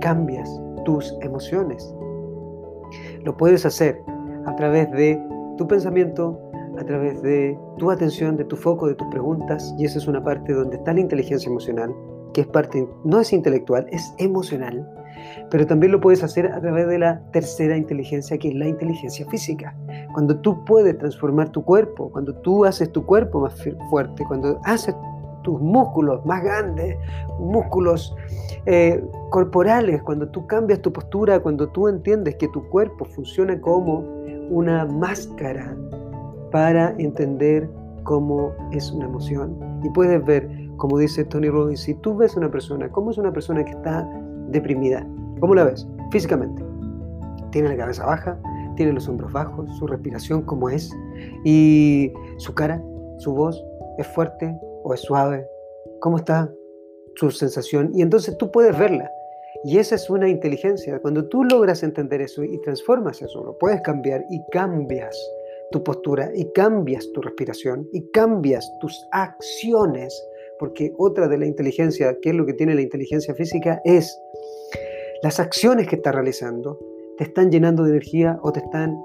cambias 0.01 0.49
tus 0.85 1.17
emociones. 1.23 1.95
Lo 3.25 3.37
puedes 3.37 3.65
hacer 3.65 4.01
a 4.47 4.55
través 4.57 4.91
de 4.93 5.21
tu 5.57 5.67
pensamiento, 5.67 6.39
a 6.79 6.85
través 6.85 7.23
de 7.23 7.59
tu 7.79 7.91
atención, 7.91 8.37
de 8.37 8.45
tu 8.45 8.57
foco, 8.57 8.89
de 8.89 8.95
tus 8.95 9.09
preguntas, 9.09 9.75
y 9.79 9.85
esa 9.85 9.99
es 9.99 10.07
una 10.07 10.23
parte 10.23 10.53
donde 10.53 10.77
está 10.77 10.93
la 10.93 11.01
inteligencia 11.01 11.49
emocional, 11.49 11.95
que 12.33 12.43
es 12.43 12.47
parte, 12.49 12.87
no 13.05 13.21
es 13.21 13.33
intelectual, 13.33 13.87
es 13.91 14.15
emocional, 14.19 14.87
pero 15.51 15.67
también 15.67 15.93
lo 15.93 16.01
puedes 16.01 16.23
hacer 16.23 16.47
a 16.47 16.61
través 16.61 16.89
de 16.89 16.99
la 16.99 17.21
tercera 17.33 17.77
inteligencia, 17.77 18.39
que 18.39 18.49
es 18.49 18.55
la 18.55 18.69
inteligencia 18.69 19.27
física. 19.27 19.77
Cuando 20.13 20.37
tú 20.39 20.65
puedes 20.65 20.97
transformar 20.99 21.51
tu 21.51 21.65
cuerpo, 21.65 22.11
cuando 22.11 22.35
tú 22.37 22.65
haces 22.65 22.91
tu 22.93 23.05
cuerpo 23.05 23.41
más 23.41 23.55
fuerte, 23.91 24.25
cuando 24.27 24.61
haces 24.65 24.95
tus 25.43 25.61
músculos 25.61 26.25
más 26.27 26.43
grandes, 26.43 26.97
músculos 27.39 28.17
eh, 28.67 29.05
corporales, 29.31 30.03
cuando 30.03 30.29
tú 30.29 30.47
cambias 30.47 30.81
tu 30.81 30.93
postura, 30.93 31.39
cuando 31.39 31.69
tú 31.69 31.87
entiendes 31.87 32.35
que 32.37 32.49
tu 32.49 32.67
cuerpo 32.69 33.05
funciona 33.05 33.61
como 33.61 34.01
una 34.51 34.85
máscara 34.85 35.77
para 36.51 36.95
entender 36.99 37.69
cómo 38.05 38.53
es 38.73 38.91
una 38.91 39.07
emoción. 39.07 39.57
Y 39.83 39.91
puedes 39.91 40.25
ver, 40.25 40.49
como 40.77 40.99
dice 40.99 41.25
Tony 41.25 41.49
Robbins, 41.49 41.81
si 41.81 41.95
tú 41.95 42.17
ves 42.17 42.37
una 42.37 42.51
persona, 42.51 42.89
cómo 42.91 43.11
es 43.11 43.19
una 43.19 43.33
persona 43.33 43.65
que 43.65 43.73
está 43.73 44.09
deprimida, 44.49 45.07
¿cómo 45.41 45.55
la 45.55 45.65
ves? 45.65 45.87
Físicamente. 46.11 46.63
Tiene 47.51 47.69
la 47.69 47.77
cabeza 47.77 48.05
baja, 48.07 48.39
tiene 48.77 48.93
los 48.93 49.09
hombros 49.09 49.33
bajos, 49.33 49.71
su 49.79 49.87
respiración 49.87 50.43
como 50.43 50.69
es, 50.69 50.91
y 51.45 52.13
su 52.39 52.55
cara, 52.55 52.83
su 53.19 53.33
voz, 53.33 53.63
es 53.99 54.07
fuerte 54.09 54.59
o 54.83 54.93
es 54.95 55.01
suave, 55.01 55.47
cómo 56.01 56.17
está 56.17 56.53
su 57.17 57.31
sensación, 57.31 57.93
y 57.95 58.03
entonces 58.03 58.37
tú 58.39 58.51
puedes 58.51 58.77
verla. 58.79 59.11
Y 59.67 59.79
esa 59.79 59.95
es 59.95 60.11
una 60.11 60.29
inteligencia. 60.29 60.99
Cuando 61.01 61.27
tú 61.27 61.43
logras 61.45 61.83
entender 61.83 62.21
eso 62.21 62.45
y 62.45 62.61
transformas 62.61 63.23
eso, 63.23 63.43
lo 63.43 63.57
puedes 63.57 63.81
cambiar 63.81 64.23
y 64.29 64.43
cambias 64.51 65.17
tu 65.71 65.83
postura 65.83 66.31
y 66.35 66.45
cambias 66.53 67.11
tu 67.13 67.23
respiración 67.23 67.89
y 67.93 68.07
cambias 68.11 68.71
tus 68.81 69.09
acciones, 69.13 70.23
porque 70.59 70.93
otra 70.99 71.29
de 71.29 71.39
la 71.39 71.47
inteligencia, 71.47 72.17
que 72.21 72.31
es 72.31 72.35
lo 72.35 72.47
que 72.47 72.55
tiene 72.55 72.75
la 72.75 72.83
inteligencia 72.83 73.35
física, 73.35 73.81
es 73.85 74.21
las 75.23 75.41
acciones 75.41 75.89
que 75.89 75.97
estás 75.97 76.15
realizando 76.15 76.79
te 77.17 77.25
están 77.25 77.51
llenando 77.51 77.85
de 77.85 77.91
energía 77.91 78.39
o 78.43 78.53
te 78.53 78.61
están 78.61 78.97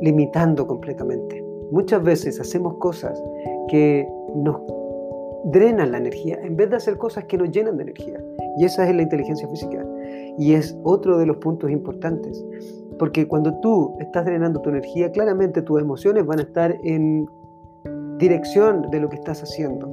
limitando 0.00 0.66
completamente. 0.66 1.42
Muchas 1.70 2.02
veces 2.02 2.40
hacemos 2.40 2.76
cosas 2.78 3.22
que 3.68 4.06
nos 4.34 4.60
drenan 5.44 5.92
la 5.92 5.98
energía 5.98 6.38
en 6.42 6.56
vez 6.56 6.70
de 6.70 6.76
hacer 6.76 6.98
cosas 6.98 7.24
que 7.24 7.38
nos 7.38 7.50
llenan 7.50 7.76
de 7.76 7.84
energía. 7.84 8.20
Y 8.58 8.64
esa 8.64 8.88
es 8.88 8.94
la 8.94 9.02
inteligencia 9.02 9.48
física. 9.48 9.84
Y 10.38 10.54
es 10.54 10.76
otro 10.82 11.18
de 11.18 11.26
los 11.26 11.36
puntos 11.38 11.70
importantes. 11.70 12.44
Porque 12.98 13.26
cuando 13.26 13.58
tú 13.60 13.96
estás 14.00 14.24
drenando 14.24 14.60
tu 14.60 14.70
energía, 14.70 15.10
claramente 15.10 15.62
tus 15.62 15.80
emociones 15.80 16.26
van 16.26 16.40
a 16.40 16.42
estar 16.42 16.76
en 16.84 17.28
dirección 18.18 18.90
de 18.90 19.00
lo 19.00 19.08
que 19.08 19.16
estás 19.16 19.42
haciendo, 19.42 19.88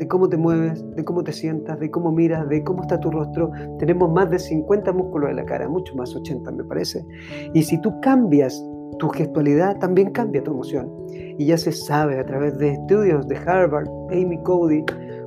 de 0.00 0.08
cómo 0.08 0.28
te 0.30 0.38
mueves, 0.38 0.82
de 0.96 1.04
cómo 1.04 1.22
te 1.22 1.30
sientas, 1.30 1.78
de 1.78 1.90
cómo 1.90 2.10
miras, 2.10 2.48
de 2.48 2.64
cómo 2.64 2.80
está 2.82 2.98
tu 2.98 3.10
rostro. 3.10 3.52
Tenemos 3.78 4.10
más 4.10 4.30
de 4.30 4.38
50 4.38 4.92
músculos 4.94 5.28
en 5.30 5.36
la 5.36 5.44
cara, 5.44 5.68
mucho 5.68 5.94
más 5.94 6.16
80 6.16 6.50
me 6.52 6.64
parece. 6.64 7.04
Y 7.52 7.62
si 7.62 7.78
tú 7.82 8.00
cambias 8.00 8.64
tu 8.98 9.10
gestualidad, 9.10 9.78
también 9.78 10.10
cambia 10.10 10.42
tu 10.42 10.52
emoción. 10.52 10.90
Y 11.38 11.44
ya 11.44 11.58
se 11.58 11.70
sabe 11.70 12.18
a 12.18 12.24
través 12.24 12.56
de 12.58 12.72
estudios 12.72 13.28
de 13.28 13.36
Harvard, 13.36 13.88
Amy 14.10 14.42
Cody, 14.42 14.82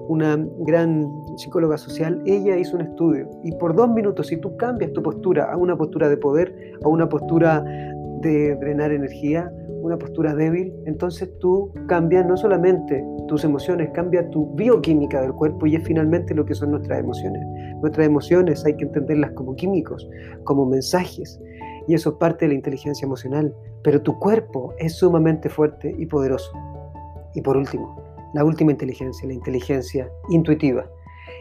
una 0.08 0.44
gran 0.60 1.08
psicóloga 1.38 1.78
social, 1.78 2.22
ella 2.26 2.58
hizo 2.58 2.76
un 2.76 2.82
estudio 2.82 3.30
y 3.44 3.52
por 3.54 3.74
dos 3.74 3.90
minutos, 3.90 4.28
si 4.28 4.38
tú 4.38 4.56
cambias 4.58 4.92
tu 4.92 5.02
postura 5.02 5.52
a 5.52 5.56
una 5.56 5.78
postura 5.78 6.10
de 6.10 6.18
poder, 6.18 6.54
a 6.84 6.88
una 6.90 7.08
postura 7.08 7.64
de 8.24 8.56
drenar 8.56 8.92
energía, 8.92 9.52
una 9.82 9.98
postura 9.98 10.34
débil, 10.34 10.74
entonces 10.86 11.30
tú 11.40 11.72
cambias 11.88 12.26
no 12.26 12.38
solamente 12.38 13.06
tus 13.28 13.44
emociones, 13.44 13.90
cambia 13.94 14.30
tu 14.30 14.54
bioquímica 14.56 15.22
del 15.22 15.34
cuerpo 15.34 15.68
y 15.68 15.76
es 15.76 15.84
finalmente 15.84 16.34
lo 16.34 16.46
que 16.46 16.56
son 16.56 16.72
nuestras 16.72 17.00
emociones. 17.00 17.42
Nuestras 17.82 18.08
emociones 18.08 18.66
hay 18.66 18.76
que 18.78 18.86
entenderlas 18.86 19.32
como 19.32 19.56
químicos, 19.56 20.10
como 20.46 20.66
mensajes, 20.66 21.40
y 21.88 21.94
eso 21.94 22.12
es 22.12 22.16
parte 22.16 22.46
de 22.46 22.50
la 22.50 22.56
inteligencia 22.56 23.06
emocional, 23.06 23.54
pero 23.84 24.02
tu 24.02 24.18
cuerpo 24.20 24.74
es 24.80 24.94
sumamente 24.94 25.50
fuerte 25.50 25.94
y 25.98 26.06
poderoso. 26.06 26.52
Y 27.36 27.42
por 27.42 27.58
último, 27.58 28.02
la 28.34 28.46
última 28.46 28.72
inteligencia, 28.72 29.28
la 29.28 29.34
inteligencia 29.34 30.10
intuitiva. 30.30 30.86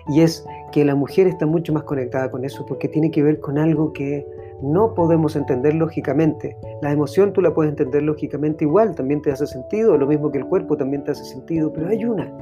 Y 0.09 0.21
es 0.21 0.45
que 0.73 0.85
la 0.85 0.95
mujer 0.95 1.29
está 1.29 1.47
mucho 1.47 1.73
más 1.73 1.85
conectada 1.85 2.31
con 2.31 2.45
eso 2.45 2.67
porque 2.67 2.89
tiene 2.89 3.11
que 3.11 3.23
ver 3.23 3.39
con 3.41 3.57
algo 3.57 3.93
que 3.93 4.27
no 4.63 4.95
podemos 4.95 5.37
entender 5.37 5.75
lógicamente. 5.75 6.57
La 6.81 6.93
emoción 6.93 7.33
tú 7.33 7.41
la 7.41 7.53
puedes 7.53 7.71
entender 7.71 8.03
lógicamente 8.03 8.65
igual, 8.65 8.95
también 8.95 9.23
te 9.23 9.33
hace 9.33 9.47
sentido, 9.47 9.97
lo 9.97 10.07
mismo 10.07 10.31
que 10.31 10.39
el 10.39 10.47
cuerpo 10.47 10.77
también 10.77 11.05
te 11.05 11.13
hace 11.13 11.25
sentido, 11.25 11.73
pero 11.73 11.89
hay 11.89 12.05
una 12.05 12.33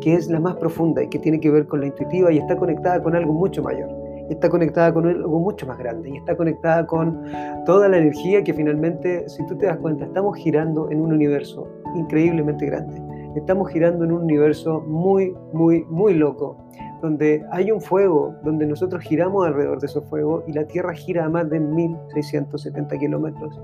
que 0.00 0.14
es 0.14 0.28
la 0.28 0.40
más 0.40 0.56
profunda 0.56 1.02
y 1.02 1.08
que 1.08 1.18
tiene 1.18 1.40
que 1.40 1.50
ver 1.50 1.66
con 1.66 1.80
la 1.80 1.86
intuitiva 1.86 2.32
y 2.32 2.38
está 2.38 2.56
conectada 2.56 3.02
con 3.02 3.14
algo 3.14 3.32
mucho 3.32 3.62
mayor. 3.62 3.88
está 4.30 4.48
conectada 4.48 4.92
con 4.92 5.06
algo 5.06 5.38
mucho 5.38 5.66
más 5.66 5.78
grande 5.78 6.10
y 6.10 6.16
está 6.16 6.36
conectada 6.36 6.84
con 6.84 7.22
toda 7.64 7.88
la 7.88 7.98
energía 7.98 8.42
que 8.42 8.52
finalmente, 8.52 9.28
si 9.28 9.46
tú 9.46 9.56
te 9.56 9.66
das 9.66 9.76
cuenta, 9.78 10.04
estamos 10.04 10.36
girando 10.36 10.90
en 10.90 11.00
un 11.00 11.12
universo 11.12 11.68
increíblemente 11.94 12.66
grande 12.66 13.06
Estamos 13.36 13.68
girando 13.68 14.02
en 14.06 14.12
un 14.12 14.22
universo 14.22 14.80
muy, 14.80 15.34
muy, 15.52 15.84
muy 15.90 16.14
loco, 16.14 16.56
donde 17.02 17.44
hay 17.52 17.70
un 17.70 17.80
fuego, 17.80 18.34
donde 18.42 18.66
nosotros 18.66 19.02
giramos 19.02 19.46
alrededor 19.46 19.80
de 19.80 19.86
ese 19.86 20.00
fuego 20.02 20.44
y 20.46 20.52
la 20.52 20.64
Tierra 20.66 20.94
gira 20.94 21.24
a 21.24 21.28
más 21.28 21.48
de 21.50 21.60
1670 21.60 22.98
kilómetros. 22.98 23.60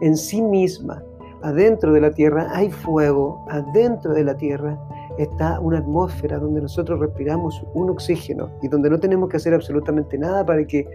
En 0.00 0.16
sí 0.16 0.42
misma, 0.42 1.02
adentro 1.42 1.92
de 1.92 2.00
la 2.00 2.10
Tierra 2.10 2.48
hay 2.52 2.70
fuego, 2.70 3.44
adentro 3.48 4.12
de 4.12 4.24
la 4.24 4.36
Tierra 4.36 4.78
está 5.18 5.60
una 5.60 5.78
atmósfera 5.78 6.38
donde 6.38 6.60
nosotros 6.60 6.98
respiramos 6.98 7.64
un 7.74 7.90
oxígeno 7.90 8.50
y 8.62 8.68
donde 8.68 8.90
no 8.90 8.98
tenemos 8.98 9.28
que 9.28 9.36
hacer 9.36 9.54
absolutamente 9.54 10.18
nada 10.18 10.44
para 10.44 10.66
que 10.66 10.86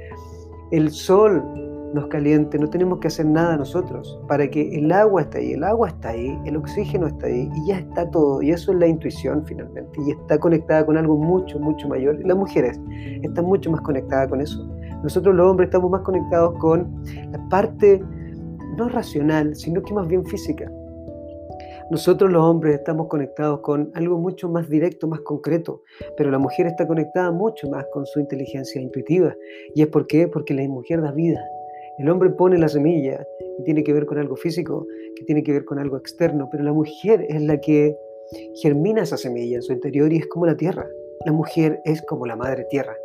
el 0.71 0.91
sol 0.91 1.41
nos 1.93 2.08
caliente, 2.08 2.58
no 2.60 2.69
tenemos 2.69 3.00
que 3.00 3.08
hacer 3.08 3.25
nada 3.25 3.58
nosotros 3.58 4.19
para 4.27 4.50
que 4.50 4.75
el 4.77 4.91
agua 4.91 5.22
esté 5.22 5.39
ahí, 5.39 5.53
el 5.53 5.63
agua 5.63 5.89
está 5.89 6.10
ahí, 6.10 6.38
el 6.46 6.58
oxígeno 6.58 7.08
está 7.08 7.27
ahí 7.27 7.50
y 7.55 7.67
ya 7.67 7.79
está 7.79 8.10
todo. 8.12 8.41
Y 8.41 8.51
eso 8.51 8.72
es 8.72 8.79
la 8.79 8.88
intuición 8.88 9.43
finalmente 9.46 10.00
y 10.05 10.12
está 10.12 10.39
conectada 10.39 10.86
con 10.86 10.98
algo 10.98 11.17
mucho, 11.17 11.60
mucho 11.60 11.88
mayor. 11.88 12.19
las 12.25 12.38
mujeres 12.38 12.79
están 13.24 13.46
mucho 13.46 13.72
más 13.72 13.81
conectadas 13.81 14.27
con 14.27 14.41
eso. 14.41 14.67
Nosotros 15.03 15.34
los 15.34 15.50
hombres 15.50 15.67
estamos 15.67 15.89
más 15.89 16.01
conectados 16.01 16.58
con 16.60 17.03
la 17.31 17.50
parte 17.50 18.03
no 18.77 18.89
racional, 18.89 19.55
sino 19.55 19.81
que 19.81 19.93
más 19.93 20.08
bien 20.08 20.25
física. 20.25 20.69
Nosotros 21.89 22.31
los 22.31 22.43
hombres 22.43 22.75
estamos 22.75 23.08
conectados 23.08 23.62
con 23.62 23.91
algo 23.96 24.19
mucho 24.19 24.48
más 24.48 24.69
directo, 24.69 25.08
más 25.08 25.22
concreto, 25.22 25.81
pero 26.15 26.29
la 26.29 26.38
mujer 26.38 26.67
está 26.67 26.88
conectada 26.88 27.31
mucho 27.31 27.67
más 27.67 27.84
con 27.91 28.05
su 28.05 28.19
inteligencia 28.19 28.79
intuitiva. 28.79 29.36
¿Y 29.74 29.81
es 29.81 29.88
por 29.88 30.05
qué? 30.05 30.27
Porque 30.27 30.53
la 30.53 30.67
mujer 30.67 31.01
da 31.01 31.12
vida, 31.12 31.43
el 31.99 32.09
hombre 32.09 32.29
pone 32.29 32.57
la 32.57 32.69
semilla 32.69 33.25
y 33.59 33.63
tiene 33.63 33.83
que 33.83 33.93
ver 33.93 34.05
con 34.05 34.17
algo 34.17 34.35
físico, 34.37 34.87
que 35.17 35.25
tiene 35.25 35.43
que 35.43 35.51
ver 35.51 35.65
con 35.65 35.79
algo 35.79 35.97
externo, 35.97 36.47
pero 36.49 36.63
la 36.63 36.71
mujer 36.71 37.25
es 37.27 37.41
la 37.41 37.59
que 37.59 37.95
germina 38.61 39.03
esa 39.03 39.17
semilla 39.17 39.57
en 39.57 39.61
su 39.61 39.73
interior 39.73 40.11
y 40.13 40.17
es 40.17 40.27
como 40.27 40.45
la 40.45 40.55
tierra. 40.55 40.87
La 41.25 41.33
mujer 41.33 41.81
es 41.83 42.01
como 42.03 42.25
la 42.25 42.37
madre 42.37 42.65
tierra. 42.69 42.95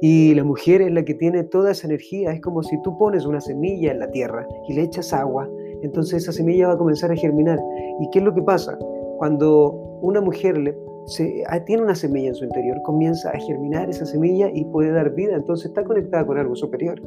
Y 0.00 0.34
la 0.34 0.42
mujer 0.42 0.82
es 0.82 0.90
la 0.90 1.04
que 1.04 1.14
tiene 1.14 1.44
toda 1.44 1.70
esa 1.70 1.86
energía. 1.86 2.32
Es 2.32 2.40
como 2.40 2.64
si 2.64 2.80
tú 2.82 2.98
pones 2.98 3.24
una 3.24 3.40
semilla 3.40 3.92
en 3.92 4.00
la 4.00 4.10
tierra 4.10 4.44
y 4.68 4.74
le 4.74 4.82
echas 4.82 5.12
agua, 5.12 5.48
entonces 5.82 6.22
esa 6.22 6.32
semilla 6.32 6.68
va 6.68 6.74
a 6.74 6.78
comenzar 6.78 7.12
a 7.12 7.16
germinar. 7.16 7.60
¿Y 8.00 8.10
qué 8.10 8.18
es 8.18 8.24
lo 8.24 8.34
que 8.34 8.42
pasa? 8.42 8.76
Cuando 9.18 9.70
una 10.02 10.20
mujer 10.20 10.58
le 10.58 10.74
Ah, 11.48 11.60
tiene 11.64 11.82
una 11.82 11.94
semilla 11.94 12.28
en 12.28 12.34
su 12.34 12.44
interior, 12.44 12.80
comienza 12.82 13.30
a 13.30 13.38
germinar 13.38 13.90
esa 13.90 14.06
semilla 14.06 14.48
y 14.52 14.64
puede 14.66 14.92
dar 14.92 15.12
vida, 15.14 15.34
entonces 15.34 15.66
está 15.66 15.82
conectada 15.82 16.24
con 16.24 16.38
algo 16.38 16.54
superior. 16.54 17.00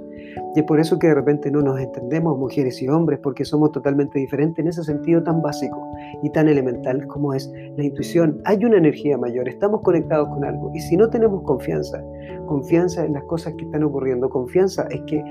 Y 0.56 0.60
es 0.60 0.66
por 0.66 0.80
eso 0.80 1.00
que 1.00 1.08
de 1.08 1.16
repente 1.16 1.50
no 1.50 1.62
nos 1.62 1.80
entendemos 1.80 2.38
mujeres 2.38 2.82
y 2.82 2.90
hombres, 2.90 3.20
porque 3.24 3.46
somos 3.46 3.72
totalmente 3.72 4.20
diferentes 4.20 4.62
en 4.62 4.68
ese 4.68 4.84
sentido 4.84 5.24
tan 5.24 5.42
básico 5.42 5.82
y 6.22 6.30
tan 6.32 6.50
elemental 6.50 7.08
como 7.08 7.34
es 7.34 7.52
la 7.78 7.84
intuición. 7.84 8.42
Hay 8.46 8.66
una 8.66 8.78
energía 8.78 9.18
mayor, 9.18 9.48
estamos 9.48 9.82
conectados 9.82 10.28
con 10.30 10.44
algo. 10.44 10.72
Y 10.74 10.82
si 10.82 10.98
no 10.98 11.10
tenemos 11.10 11.44
confianza, 11.44 12.04
confianza 12.48 13.06
en 13.06 13.14
las 13.14 13.24
cosas 13.24 13.54
que 13.54 13.64
están 13.64 13.84
ocurriendo, 13.84 14.30
confianza 14.30 14.86
es 14.90 15.02
que 15.08 15.24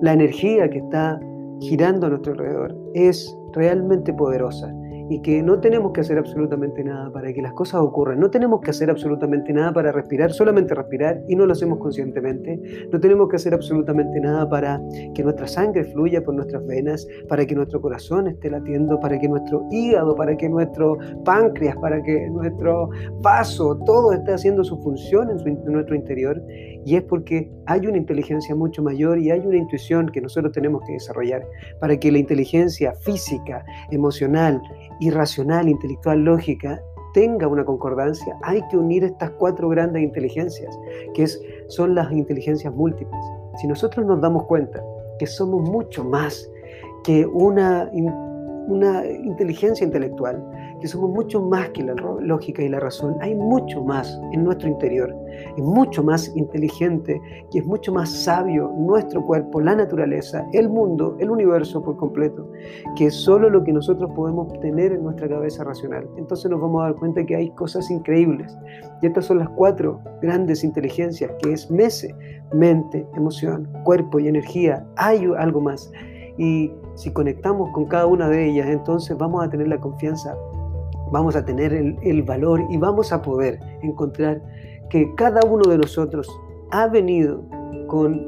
la 0.00 0.14
energía 0.14 0.68
que 0.68 0.78
está 0.78 1.20
girando 1.60 2.06
a 2.06 2.10
nuestro 2.10 2.32
alrededor 2.32 2.76
es 2.94 3.36
realmente 3.52 4.12
poderosa 4.12 4.74
y 5.08 5.20
que 5.22 5.42
no 5.42 5.60
tenemos 5.60 5.92
que 5.92 6.00
hacer 6.00 6.18
absolutamente 6.18 6.82
nada 6.84 7.10
para 7.12 7.32
que 7.32 7.42
las 7.42 7.52
cosas 7.52 7.80
ocurran. 7.80 8.20
No 8.20 8.30
tenemos 8.30 8.60
que 8.60 8.70
hacer 8.70 8.90
absolutamente 8.90 9.52
nada 9.52 9.72
para 9.72 9.92
respirar, 9.92 10.32
solamente 10.32 10.74
respirar 10.74 11.22
y 11.28 11.36
no 11.36 11.46
lo 11.46 11.52
hacemos 11.52 11.78
conscientemente. 11.78 12.60
No 12.90 13.00
tenemos 13.00 13.28
que 13.28 13.36
hacer 13.36 13.54
absolutamente 13.54 14.20
nada 14.20 14.48
para 14.48 14.80
que 15.14 15.22
nuestra 15.22 15.46
sangre 15.46 15.84
fluya 15.84 16.22
por 16.22 16.34
nuestras 16.34 16.64
venas, 16.66 17.06
para 17.28 17.46
que 17.46 17.54
nuestro 17.54 17.80
corazón 17.80 18.28
esté 18.28 18.50
latiendo, 18.50 18.98
para 19.00 19.18
que 19.18 19.28
nuestro 19.28 19.66
hígado, 19.70 20.14
para 20.14 20.36
que 20.36 20.48
nuestro 20.48 20.98
páncreas, 21.24 21.76
para 21.76 22.02
que 22.02 22.28
nuestro 22.30 22.90
vaso, 23.20 23.78
todo 23.86 24.12
esté 24.12 24.32
haciendo 24.32 24.64
su 24.64 24.80
función 24.82 25.30
en, 25.30 25.46
en 25.46 25.72
nuestro 25.72 25.94
interior. 25.94 26.42
Y 26.84 26.96
es 26.96 27.02
porque 27.02 27.50
hay 27.66 27.86
una 27.86 27.96
inteligencia 27.96 28.54
mucho 28.54 28.82
mayor 28.82 29.18
y 29.18 29.30
hay 29.30 29.40
una 29.40 29.56
intuición 29.56 30.08
que 30.08 30.20
nosotros 30.20 30.52
tenemos 30.52 30.82
que 30.86 30.94
desarrollar 30.94 31.46
para 31.80 31.96
que 31.98 32.10
la 32.10 32.18
inteligencia 32.18 32.92
física, 32.94 33.64
emocional, 33.90 34.60
irracional, 35.00 35.68
intelectual, 35.68 36.24
lógica, 36.24 36.82
tenga 37.12 37.46
una 37.46 37.64
concordancia, 37.64 38.36
hay 38.42 38.62
que 38.68 38.76
unir 38.76 39.04
estas 39.04 39.30
cuatro 39.32 39.68
grandes 39.68 40.02
inteligencias, 40.02 40.78
que 41.14 41.24
es, 41.24 41.40
son 41.68 41.94
las 41.94 42.10
inteligencias 42.12 42.74
múltiples. 42.74 43.20
Si 43.60 43.66
nosotros 43.66 44.06
nos 44.06 44.20
damos 44.20 44.44
cuenta 44.46 44.82
que 45.18 45.26
somos 45.26 45.68
mucho 45.68 46.04
más 46.04 46.50
que 47.04 47.26
una, 47.26 47.90
una 48.66 49.04
inteligencia 49.06 49.84
intelectual, 49.84 50.42
que 50.82 50.88
somos 50.88 51.10
mucho 51.10 51.40
más 51.40 51.68
que 51.70 51.84
la 51.84 51.94
lógica 51.94 52.60
y 52.60 52.68
la 52.68 52.80
razón. 52.80 53.16
Hay 53.20 53.36
mucho 53.36 53.84
más 53.84 54.20
en 54.32 54.42
nuestro 54.42 54.68
interior. 54.68 55.14
Es 55.56 55.62
mucho 55.62 56.02
más 56.02 56.34
inteligente 56.34 57.22
y 57.52 57.58
es 57.58 57.64
mucho 57.64 57.92
más 57.92 58.10
sabio 58.10 58.72
nuestro 58.76 59.24
cuerpo, 59.24 59.60
la 59.60 59.76
naturaleza, 59.76 60.44
el 60.52 60.68
mundo, 60.68 61.16
el 61.20 61.30
universo 61.30 61.82
por 61.82 61.96
completo, 61.96 62.50
que 62.96 63.12
solo 63.12 63.48
lo 63.48 63.62
que 63.62 63.72
nosotros 63.72 64.10
podemos 64.16 64.52
tener 64.58 64.92
en 64.92 65.04
nuestra 65.04 65.28
cabeza 65.28 65.62
racional. 65.62 66.08
Entonces 66.16 66.50
nos 66.50 66.60
vamos 66.60 66.82
a 66.82 66.86
dar 66.86 66.96
cuenta 66.96 67.24
que 67.24 67.36
hay 67.36 67.50
cosas 67.50 67.88
increíbles. 67.88 68.58
Y 69.00 69.06
estas 69.06 69.26
son 69.26 69.38
las 69.38 69.48
cuatro 69.50 70.00
grandes 70.20 70.64
inteligencias, 70.64 71.30
que 71.40 71.52
es 71.52 71.70
mese, 71.70 72.12
mente, 72.52 73.06
emoción, 73.14 73.68
cuerpo 73.84 74.18
y 74.18 74.26
energía. 74.26 74.84
Hay 74.96 75.24
algo 75.38 75.60
más. 75.60 75.92
Y 76.38 76.72
si 76.94 77.12
conectamos 77.12 77.70
con 77.70 77.84
cada 77.86 78.06
una 78.06 78.28
de 78.28 78.50
ellas, 78.50 78.66
entonces 78.68 79.16
vamos 79.16 79.44
a 79.44 79.48
tener 79.48 79.68
la 79.68 79.78
confianza 79.78 80.36
vamos 81.12 81.36
a 81.36 81.44
tener 81.44 81.72
el, 81.74 82.22
valor 82.22 82.60
y 82.70 82.78
vamos 82.78 83.12
a 83.12 83.20
poder 83.20 83.60
encontrar 83.82 84.42
que 84.88 85.14
cada 85.14 85.40
uno 85.46 85.70
de 85.70 85.78
nosotros 85.78 86.28
ha 86.70 86.88
venido 86.88 87.44
con 87.86 88.18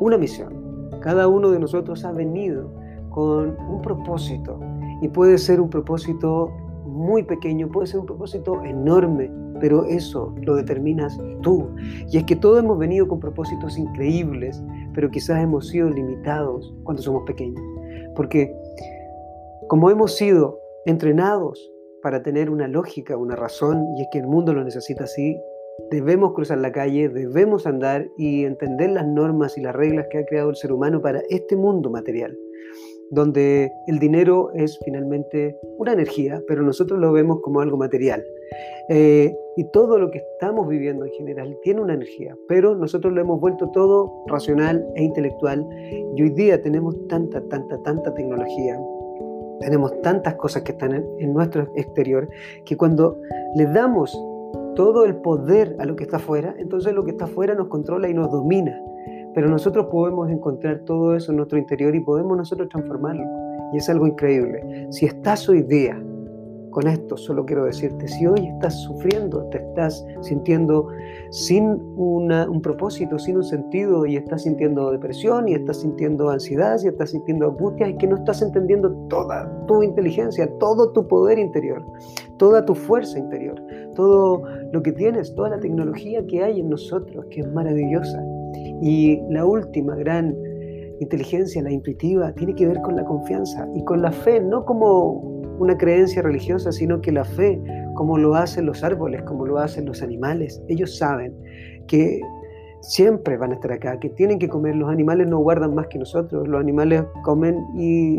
una 0.00 0.18
misión. 0.18 0.90
Cada 1.00 1.28
uno 1.28 1.50
de 1.50 1.60
nosotros 1.60 2.04
ha 2.04 2.10
venido 2.12 2.68
con 3.10 3.56
un 3.68 3.80
propósito. 3.80 4.58
Y 5.00 5.08
puede 5.08 5.38
ser 5.38 5.60
un 5.60 5.70
propósito 5.70 6.52
muy 6.84 7.22
pequeño, 7.22 7.68
puede 7.68 7.86
ser 7.86 8.00
un 8.00 8.06
propósito 8.06 8.62
enorme, 8.64 9.30
pero 9.60 9.84
eso 9.84 10.34
lo 10.42 10.56
determinas 10.56 11.16
tú. 11.42 11.68
Y 12.10 12.16
es 12.18 12.24
que 12.24 12.34
todos 12.34 12.58
hemos 12.58 12.78
venido 12.78 13.06
con 13.06 13.20
propósitos 13.20 13.78
increíbles, 13.78 14.62
pero 14.94 15.10
quizás 15.10 15.42
hemos 15.42 15.68
sido 15.68 15.90
limitados 15.90 16.74
cuando 16.82 17.02
somos 17.02 17.22
pequeños. 17.24 17.62
Porque 18.16 18.52
como 19.68 19.90
hemos 19.90 20.16
sido 20.16 20.58
entrenados 20.86 21.70
para 22.06 22.22
tener 22.22 22.50
una 22.50 22.68
lógica, 22.68 23.16
una 23.16 23.34
razón, 23.34 23.84
y 23.96 24.02
es 24.02 24.08
que 24.12 24.20
el 24.20 24.28
mundo 24.28 24.54
lo 24.54 24.62
necesita 24.62 25.02
así. 25.02 25.36
Debemos 25.90 26.34
cruzar 26.34 26.58
la 26.58 26.70
calle, 26.70 27.08
debemos 27.08 27.66
andar 27.66 28.06
y 28.16 28.44
entender 28.44 28.90
las 28.90 29.04
normas 29.04 29.58
y 29.58 29.60
las 29.60 29.74
reglas 29.74 30.06
que 30.08 30.18
ha 30.18 30.24
creado 30.24 30.50
el 30.50 30.54
ser 30.54 30.70
humano 30.70 31.02
para 31.02 31.20
este 31.30 31.56
mundo 31.56 31.90
material, 31.90 32.38
donde 33.10 33.72
el 33.88 33.98
dinero 33.98 34.52
es 34.54 34.78
finalmente 34.84 35.58
una 35.78 35.94
energía, 35.94 36.40
pero 36.46 36.62
nosotros 36.62 37.00
lo 37.00 37.10
vemos 37.10 37.40
como 37.40 37.58
algo 37.58 37.76
material. 37.76 38.22
Eh, 38.88 39.34
y 39.56 39.64
todo 39.72 39.98
lo 39.98 40.08
que 40.12 40.18
estamos 40.18 40.68
viviendo 40.68 41.06
en 41.06 41.10
general 41.10 41.58
tiene 41.64 41.80
una 41.80 41.94
energía, 41.94 42.36
pero 42.46 42.76
nosotros 42.76 43.12
lo 43.12 43.20
hemos 43.20 43.40
vuelto 43.40 43.68
todo 43.72 44.12
racional 44.28 44.86
e 44.94 45.02
intelectual 45.02 45.66
y 46.14 46.22
hoy 46.22 46.30
día 46.30 46.62
tenemos 46.62 46.94
tanta, 47.08 47.42
tanta, 47.48 47.82
tanta 47.82 48.14
tecnología, 48.14 48.78
tenemos 49.60 50.00
tantas 50.02 50.34
cosas 50.34 50.62
que 50.62 50.72
están 50.72 50.94
en, 50.94 51.32
nuestro 51.32 51.68
exterior 51.74 52.28
que 52.64 52.76
cuando 52.76 53.20
le 53.54 53.66
damos 53.66 54.16
todo 54.74 55.04
el 55.04 55.16
poder 55.16 55.76
a 55.78 55.84
lo 55.84 55.96
que 55.96 56.04
está 56.04 56.16
afuera, 56.16 56.54
entonces 56.58 56.92
lo 56.92 57.04
que 57.04 57.12
está 57.12 57.24
afuera 57.24 57.54
nos 57.54 57.68
controla 57.68 58.08
y 58.08 58.14
nos 58.14 58.30
domina. 58.30 58.78
Pero 59.34 59.48
nosotros 59.48 59.86
podemos 59.90 60.30
encontrar 60.30 60.80
todo 60.80 61.14
eso 61.14 61.30
en 61.30 61.38
nuestro 61.38 61.58
interior 61.58 61.94
y 61.94 62.00
podemos 62.00 62.36
nosotros 62.36 62.68
transformarlo. 62.68 63.24
Y 63.72 63.78
es 63.78 63.88
algo 63.88 64.06
increíble. 64.06 64.86
Si 64.90 65.06
estás 65.06 65.48
hoy 65.48 65.62
día 65.62 66.00
con 66.76 66.88
esto 66.88 67.16
solo 67.16 67.46
quiero 67.46 67.64
decirte, 67.64 68.06
si 68.06 68.26
hoy 68.26 68.48
estás 68.48 68.74
sufriendo, 68.82 69.42
te 69.44 69.56
estás 69.56 70.04
sintiendo 70.20 70.88
sin 71.30 71.64
un 71.96 72.60
propósito, 72.60 73.18
sin 73.18 73.38
un 73.38 73.44
sentido, 73.44 74.04
y 74.04 74.16
estás 74.16 74.42
sintiendo 74.42 74.90
depresión, 74.90 75.48
y 75.48 75.54
estás 75.54 75.80
sintiendo 75.80 76.28
ansiedad, 76.28 76.78
y 76.84 76.88
estás 76.88 77.12
sintiendo 77.12 77.46
angustia, 77.46 77.88
y 77.88 77.96
que 77.96 78.06
no 78.06 78.16
estás 78.16 78.42
entendiendo 78.42 78.90
toda 79.08 79.50
tu 79.66 79.82
inteligencia, 79.82 80.52
todo 80.58 80.92
tu 80.92 81.08
poder 81.08 81.38
interior, 81.38 81.82
toda 82.36 82.62
tu 82.62 82.74
fuerza 82.74 83.18
interior, 83.18 83.58
todo 83.94 84.42
lo 84.70 84.82
que 84.82 84.92
tienes, 84.92 85.34
toda 85.34 85.48
la 85.48 85.60
tecnología 85.60 86.26
que 86.26 86.42
hay 86.42 86.60
en 86.60 86.68
nosotros, 86.68 87.24
que 87.30 87.40
es 87.40 87.50
maravillosa. 87.54 88.22
Y 88.82 89.22
la 89.30 89.46
última 89.46 89.96
gran 89.96 90.36
inteligencia, 91.00 91.62
la 91.62 91.72
intuitiva, 91.72 92.32
tiene 92.32 92.54
que 92.54 92.66
ver 92.66 92.82
con 92.82 92.96
la 92.96 93.04
confianza 93.04 93.66
y 93.74 93.82
con 93.84 94.02
la 94.02 94.12
fe, 94.12 94.40
no 94.40 94.66
como 94.66 95.35
una 95.58 95.76
creencia 95.76 96.22
religiosa, 96.22 96.72
sino 96.72 97.00
que 97.00 97.12
la 97.12 97.24
fe, 97.24 97.60
como 97.94 98.18
lo 98.18 98.34
hacen 98.34 98.66
los 98.66 98.82
árboles, 98.84 99.22
como 99.22 99.46
lo 99.46 99.58
hacen 99.58 99.86
los 99.86 100.02
animales. 100.02 100.62
Ellos 100.68 100.96
saben 100.98 101.34
que 101.86 102.20
siempre 102.80 103.36
van 103.36 103.52
a 103.52 103.54
estar 103.54 103.72
acá, 103.72 103.98
que 103.98 104.10
tienen 104.10 104.38
que 104.38 104.48
comer. 104.48 104.76
Los 104.76 104.90
animales 104.90 105.26
no 105.26 105.38
guardan 105.38 105.74
más 105.74 105.86
que 105.88 105.98
nosotros. 105.98 106.46
Los 106.46 106.60
animales 106.60 107.04
comen 107.24 107.64
y 107.74 108.18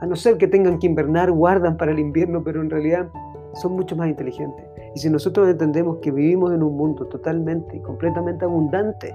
a 0.00 0.06
no 0.06 0.16
ser 0.16 0.36
que 0.36 0.48
tengan 0.48 0.78
que 0.78 0.86
invernar, 0.86 1.30
guardan 1.30 1.76
para 1.76 1.92
el 1.92 1.98
invierno, 1.98 2.42
pero 2.42 2.60
en 2.60 2.70
realidad 2.70 3.08
son 3.54 3.74
mucho 3.74 3.94
más 3.96 4.08
inteligentes. 4.08 4.64
Y 4.94 4.98
si 4.98 5.08
nosotros 5.08 5.48
entendemos 5.48 5.98
que 5.98 6.10
vivimos 6.10 6.52
en 6.52 6.62
un 6.62 6.76
mundo 6.76 7.06
totalmente 7.06 7.76
y 7.76 7.80
completamente 7.80 8.44
abundante, 8.44 9.14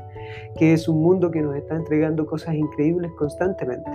que 0.57 0.73
es 0.73 0.87
un 0.87 1.01
mundo 1.01 1.29
que 1.29 1.41
nos 1.41 1.55
está 1.55 1.75
entregando 1.75 2.25
cosas 2.25 2.55
increíbles 2.55 3.11
constantemente, 3.17 3.89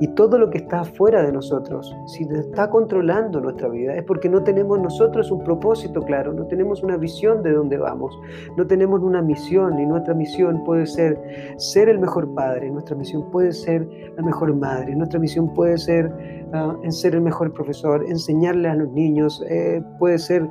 y 0.00 0.08
todo 0.08 0.38
lo 0.38 0.50
que 0.50 0.58
está 0.58 0.84
fuera 0.84 1.22
de 1.22 1.32
nosotros, 1.32 1.94
si 2.06 2.24
está 2.24 2.68
controlando 2.70 3.40
nuestra 3.40 3.68
vida, 3.68 3.96
es 3.96 4.04
porque 4.04 4.28
no 4.28 4.42
tenemos 4.42 4.78
nosotros 4.78 5.30
un 5.30 5.42
propósito 5.42 6.02
claro, 6.02 6.32
no 6.32 6.46
tenemos 6.46 6.82
una 6.82 6.96
visión 6.96 7.42
de 7.42 7.52
dónde 7.52 7.78
vamos, 7.78 8.18
no 8.56 8.66
tenemos 8.66 9.00
una 9.02 9.22
misión, 9.22 9.78
y 9.78 9.86
nuestra 9.86 10.14
misión 10.14 10.62
puede 10.64 10.86
ser 10.86 11.18
ser 11.56 11.88
el 11.88 11.98
mejor 11.98 12.32
padre, 12.34 12.70
nuestra 12.70 12.96
misión 12.96 13.30
puede 13.30 13.52
ser 13.52 13.88
la 14.16 14.22
mejor 14.22 14.54
madre, 14.54 14.94
nuestra 14.94 15.18
misión 15.18 15.52
puede 15.54 15.78
ser 15.78 16.06
uh, 16.52 16.82
en 16.82 16.92
ser 16.92 17.14
el 17.14 17.22
mejor 17.22 17.52
profesor, 17.52 18.04
enseñarle 18.08 18.68
a 18.68 18.74
los 18.74 18.90
niños, 18.92 19.42
eh, 19.48 19.82
puede 19.98 20.18
ser 20.18 20.48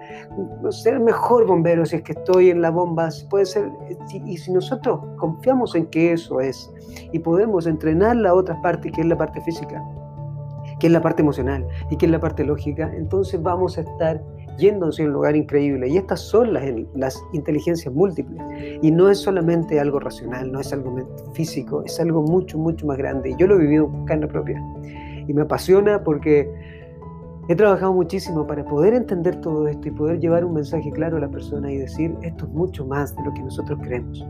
ser 0.69 0.99
mejor 0.99 1.45
bombero 1.45 1.85
si 1.85 1.97
es 1.97 2.01
que 2.01 2.13
estoy 2.13 2.49
en 2.49 2.61
la 2.61 2.71
bomba, 2.71 3.09
puede 3.29 3.45
ser, 3.45 3.69
y 4.25 4.37
si 4.37 4.51
nosotros 4.51 4.99
confiamos 5.17 5.75
en 5.75 5.85
que 5.87 6.13
eso 6.13 6.39
es, 6.39 6.71
y 7.11 7.19
podemos 7.19 7.67
entrenar 7.67 8.15
la 8.15 8.33
otra 8.33 8.61
parte, 8.61 8.91
que 8.91 9.01
es 9.01 9.07
la 9.07 9.14
parte 9.17 9.41
física, 9.41 9.83
que 10.79 10.87
es 10.87 10.93
la 10.93 11.01
parte 11.01 11.21
emocional 11.21 11.65
y 11.89 11.97
que 11.97 12.05
es 12.05 12.11
la 12.11 12.19
parte 12.19 12.43
lógica, 12.43 12.91
entonces 12.95 13.41
vamos 13.41 13.77
a 13.77 13.81
estar 13.81 14.21
yendo 14.57 14.87
hacia 14.87 15.05
un 15.05 15.11
lugar 15.11 15.35
increíble. 15.35 15.87
Y 15.89 15.97
estas 15.97 16.21
son 16.21 16.53
las, 16.53 16.63
las 16.95 17.21
inteligencias 17.33 17.93
múltiples. 17.93 18.41
Y 18.81 18.91
no 18.91 19.09
es 19.09 19.19
solamente 19.19 19.79
algo 19.79 19.99
racional, 19.99 20.51
no 20.51 20.59
es 20.59 20.71
algo 20.73 20.95
físico, 21.33 21.83
es 21.85 21.99
algo 21.99 22.21
mucho, 22.21 22.57
mucho 22.57 22.85
más 22.85 22.97
grande. 22.97 23.31
Y 23.31 23.35
yo 23.37 23.47
lo 23.47 23.55
he 23.55 23.59
vivido 23.59 23.91
en 23.93 24.05
carne 24.05 24.27
propia. 24.27 24.61
Y 25.27 25.33
me 25.33 25.41
apasiona 25.41 26.03
porque 26.03 26.49
He 27.47 27.55
trabajado 27.55 27.93
muchísimo 27.93 28.47
para 28.47 28.65
poder 28.65 28.95
entender 28.95 29.39
todo 29.39 29.67
esto 29.67 29.87
y 29.87 29.91
poder 29.91 30.19
llevar 30.19 30.43
un 30.43 30.55
mensaje 30.55 30.91
claro 30.91 31.17
a 31.17 31.19
la 31.19 31.29
persona 31.29 31.71
y 31.71 31.77
decir, 31.77 32.15
esto 32.23 32.45
es 32.45 32.51
mucho 32.51 32.87
más 32.87 33.15
de 33.15 33.23
lo 33.23 33.31
que 33.35 33.43
nosotros 33.43 33.77
creemos. 33.83 34.25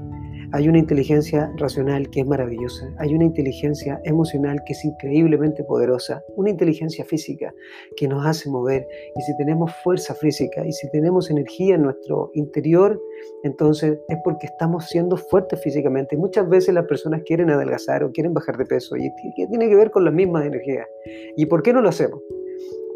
Hay 0.51 0.69
una 0.69 0.79
inteligencia 0.79 1.51
racional 1.57 2.09
que 2.09 2.21
es 2.21 2.27
maravillosa, 2.27 2.87
hay 2.97 3.13
una 3.13 3.25
inteligencia 3.25 3.99
emocional 4.03 4.61
que 4.65 4.73
es 4.73 4.85
increíblemente 4.85 5.63
poderosa, 5.63 6.23
una 6.35 6.49
inteligencia 6.49 7.03
física 7.05 7.53
que 7.97 8.07
nos 8.07 8.25
hace 8.25 8.49
mover 8.49 8.87
y 9.15 9.21
si 9.21 9.35
tenemos 9.37 9.71
fuerza 9.83 10.13
física 10.15 10.65
y 10.65 10.71
si 10.71 10.89
tenemos 10.91 11.29
energía 11.29 11.75
en 11.75 11.83
nuestro 11.83 12.31
interior, 12.33 12.99
entonces 13.43 13.97
es 14.07 14.17
porque 14.23 14.47
estamos 14.47 14.85
siendo 14.85 15.17
fuertes 15.17 15.61
físicamente. 15.61 16.17
Muchas 16.17 16.47
veces 16.47 16.73
las 16.73 16.85
personas 16.85 17.21
quieren 17.25 17.49
adelgazar 17.49 18.03
o 18.03 18.11
quieren 18.11 18.33
bajar 18.33 18.57
de 18.57 18.65
peso 18.65 18.95
y 18.97 19.11
tiene 19.47 19.69
que 19.69 19.75
ver 19.75 19.91
con 19.91 20.05
las 20.05 20.13
mismas 20.13 20.45
energías. 20.45 20.87
¿Y 21.35 21.45
por 21.45 21.63
qué 21.63 21.73
no 21.73 21.81
lo 21.81 21.89
hacemos? 21.89 22.19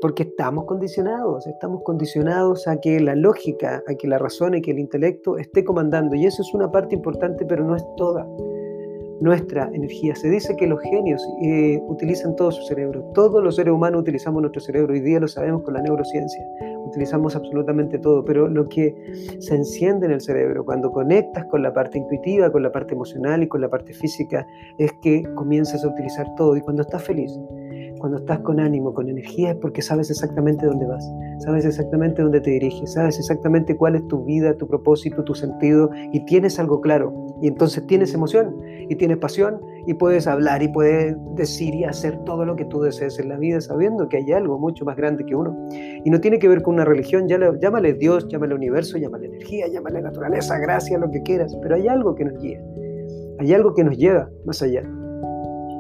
Porque 0.02 0.24
estamos 0.24 0.66
condicionados, 0.66 1.46
estamos 1.48 1.84
condicionados 1.84 2.68
a 2.68 2.80
que 2.80 3.00
la 3.00 3.16
lógica, 3.16 3.84
a 3.88 3.96
que 3.96 4.08
la 4.08 4.18
razón 4.18 4.56
y 4.56 4.62
que 4.62 4.72
el 4.72 4.80
intelecto 4.80 5.38
esté 5.38 5.64
comandando. 5.64 6.16
Y 6.16 6.26
eso 6.26 6.42
es 6.42 6.54
una 6.54 6.72
parte 6.72 6.96
importante, 6.96 7.46
pero 7.46 7.64
no 7.66 7.76
es 7.76 7.84
toda 7.98 8.26
nuestra 9.20 9.70
energía. 9.74 10.16
Se 10.16 10.30
dice 10.30 10.56
que 10.56 10.68
los 10.68 10.82
genios 10.82 11.22
eh, 11.42 11.80
utilizan 11.88 12.36
todo 12.36 12.52
su 12.52 12.64
cerebro. 12.64 13.04
Todos 13.14 13.44
los 13.44 13.56
seres 13.56 13.74
humanos 13.74 14.02
utilizamos 14.02 14.42
nuestro 14.42 14.62
cerebro. 14.62 14.94
Hoy 14.94 15.02
día 15.02 15.20
lo 15.20 15.28
sabemos 15.28 15.64
con 15.64 15.74
la 15.74 15.82
neurociencia. 15.82 16.46
Utilizamos 16.86 17.36
absolutamente 17.36 18.00
todo. 18.00 18.24
Pero 18.24 18.48
lo 18.48 18.68
que 18.70 18.96
se 19.40 19.56
enciende 19.56 20.06
en 20.06 20.14
el 20.14 20.22
cerebro 20.22 20.64
cuando 20.64 20.92
conectas 20.92 21.46
con 21.46 21.62
la 21.62 21.74
parte 21.74 21.98
intuitiva, 21.98 22.52
con 22.52 22.64
la 22.64 22.72
parte 22.72 22.94
emocional 22.94 23.44
y 23.44 23.48
con 23.48 23.62
la 23.62 23.70
parte 23.70 23.94
física, 23.94 24.46
es 24.78 24.92
que 25.02 25.24
comienzas 25.36 25.84
a 25.84 25.90
utilizar 25.90 26.28
todo. 26.36 26.56
Y 26.56 26.62
cuando 26.62 26.82
estás 26.84 27.04
feliz, 27.04 27.38
cuando 28.00 28.18
estás 28.18 28.40
con 28.40 28.60
ánimo, 28.60 28.94
con 28.94 29.10
energía, 29.10 29.52
es 29.52 29.56
porque 29.58 29.82
sabes 29.82 30.10
exactamente 30.10 30.66
dónde 30.66 30.88
vas, 30.88 31.08
sabes 31.40 31.66
exactamente 31.66 32.22
dónde 32.22 32.42
te 32.42 32.52
diriges, 32.52 32.94
sabes 32.94 33.20
exactamente 33.20 33.76
cuál 33.76 33.96
es 33.96 34.08
tu 34.08 34.24
vida, 34.24 34.56
tu 34.56 34.68
propósito, 34.68 35.24
tu 35.24 35.36
sentido 35.36 35.90
y 36.12 36.26
tienes 36.26 36.60
algo 36.60 36.82
claro. 36.82 37.14
Y 37.42 37.48
entonces 37.48 37.86
tienes 37.88 38.14
emoción 38.14 38.56
y 38.90 38.96
tienes 38.96 39.18
pasión 39.18 39.62
y 39.86 39.94
puedes 39.94 40.28
hablar 40.28 40.64
y 40.64 40.68
puedes 40.70 41.16
decir 41.36 41.76
y 41.76 41.84
hacer 41.84 42.18
todo 42.26 42.46
lo 42.46 42.56
que 42.56 42.66
tú 42.66 42.82
desees 42.82 43.20
en 43.20 43.30
la 43.30 43.38
vida 43.38 43.62
sabiendo 43.62 44.10
que 44.10 44.18
hay 44.18 44.32
algo 44.32 44.58
mucho 44.58 44.86
más 44.86 44.98
grande 44.98 45.26
que 45.26 45.36
uno. 45.36 45.56
Y 45.72 46.10
no 46.10 46.20
tiene 46.20 46.40
que 46.40 46.48
ver 46.48 46.62
con 46.62 46.76
una 46.76 46.86
religión, 46.86 47.28
llámale 47.28 47.94
Dios, 47.94 48.28
llámale 48.30 48.56
universo, 48.56 48.98
llámale 48.98 49.28
energía, 49.28 49.68
llámale 49.68 50.02
naturaleza, 50.02 50.58
gracia, 50.58 50.98
lo 50.98 51.12
que 51.12 51.22
quieras, 51.22 51.56
pero 51.62 51.76
hay 51.76 51.88
algo 51.88 52.16
que 52.16 52.26
nos 52.26 52.42
guía, 52.42 52.62
hay 53.40 53.54
algo 53.54 53.74
que 53.74 53.84
nos 53.84 53.98
lleva 53.98 54.30
más 54.46 54.62
allá. 54.62 54.84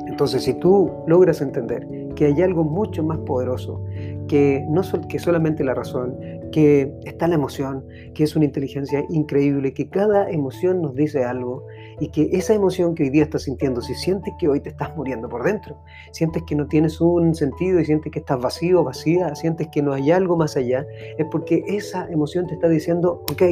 Entonces, 0.07 0.43
si 0.43 0.53
tú 0.55 0.91
logras 1.07 1.39
entender 1.39 1.87
que 2.19 2.25
hay 2.25 2.41
algo 2.41 2.65
mucho 2.65 3.01
más 3.01 3.17
poderoso, 3.19 3.81
que 4.27 4.65
no 4.67 4.81
que 5.07 5.19
solamente 5.19 5.63
la 5.63 5.73
razón, 5.73 6.17
que 6.51 6.93
está 7.05 7.29
la 7.29 7.35
emoción, 7.35 7.85
que 8.13 8.25
es 8.25 8.35
una 8.35 8.43
inteligencia 8.43 9.05
increíble, 9.07 9.73
que 9.73 9.87
cada 9.89 10.29
emoción 10.29 10.81
nos 10.81 10.95
dice 10.95 11.23
algo 11.23 11.65
y 12.01 12.09
que 12.09 12.27
esa 12.33 12.53
emoción 12.53 12.93
que 12.93 13.03
hoy 13.03 13.09
día 13.09 13.23
estás 13.23 13.43
sintiendo, 13.43 13.79
si 13.79 13.95
sientes 13.95 14.33
que 14.37 14.49
hoy 14.49 14.59
te 14.59 14.67
estás 14.67 14.93
muriendo 14.97 15.29
por 15.29 15.45
dentro, 15.45 15.81
sientes 16.11 16.43
que 16.43 16.55
no 16.55 16.67
tienes 16.67 16.99
un 16.99 17.33
sentido 17.35 17.79
y 17.79 17.85
sientes 17.85 18.11
que 18.11 18.19
estás 18.19 18.41
vacío, 18.41 18.83
vacía, 18.83 19.33
sientes 19.33 19.69
que 19.71 19.81
no 19.81 19.93
hay 19.93 20.11
algo 20.11 20.35
más 20.35 20.57
allá, 20.57 20.85
es 21.17 21.25
porque 21.31 21.63
esa 21.67 22.05
emoción 22.11 22.47
te 22.47 22.55
está 22.55 22.67
diciendo, 22.67 23.23
ok, 23.31 23.43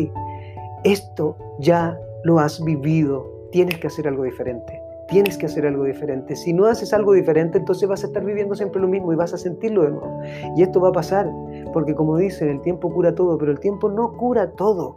esto 0.84 1.38
ya 1.62 1.98
lo 2.26 2.40
has 2.40 2.62
vivido, 2.62 3.32
tienes 3.50 3.78
que 3.78 3.88
hacer 3.88 4.10
algo 4.10 4.24
diferente 4.24 4.77
tienes 5.08 5.38
que 5.38 5.46
hacer 5.46 5.66
algo 5.66 5.86
diferente. 5.86 6.36
Si 6.36 6.54
no 6.54 6.66
haces 6.66 6.94
algo 6.94 7.14
diferente, 7.14 7.58
entonces 7.58 7.88
vas 7.88 8.04
a 8.04 8.08
estar 8.08 8.24
viviendo 8.24 8.56
siempre 8.56 8.82
lo 8.82 8.88
mismo 8.88 9.14
y 9.14 9.16
vas 9.16 9.34
a 9.34 9.38
sentirlo 9.38 9.84
de 9.84 9.92
nuevo. 9.92 10.22
Y 10.56 10.64
esto 10.64 10.80
va 10.80 10.90
a 10.90 10.92
pasar, 10.92 11.30
porque 11.74 11.96
como 11.96 12.18
dicen, 12.18 12.50
el 12.50 12.62
tiempo 12.62 12.92
cura 12.92 13.16
todo, 13.16 13.38
pero 13.38 13.52
el 13.52 13.60
tiempo 13.60 13.90
no 13.90 14.14
cura 14.14 14.52
todo. 14.52 14.94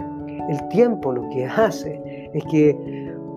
El 0.48 0.68
tiempo 0.68 1.12
lo 1.12 1.28
que 1.30 1.46
hace 1.46 2.30
es 2.34 2.44
que 2.50 2.76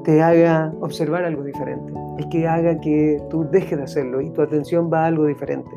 te 0.03 0.21
haga 0.21 0.73
observar 0.81 1.23
algo 1.23 1.43
diferente, 1.43 1.93
es 2.17 2.25
que 2.27 2.47
haga 2.47 2.79
que 2.79 3.21
tú 3.29 3.47
dejes 3.49 3.77
de 3.77 3.83
hacerlo 3.83 4.19
y 4.19 4.29
tu 4.31 4.41
atención 4.41 4.89
va 4.91 5.03
a 5.03 5.07
algo 5.07 5.25
diferente. 5.25 5.71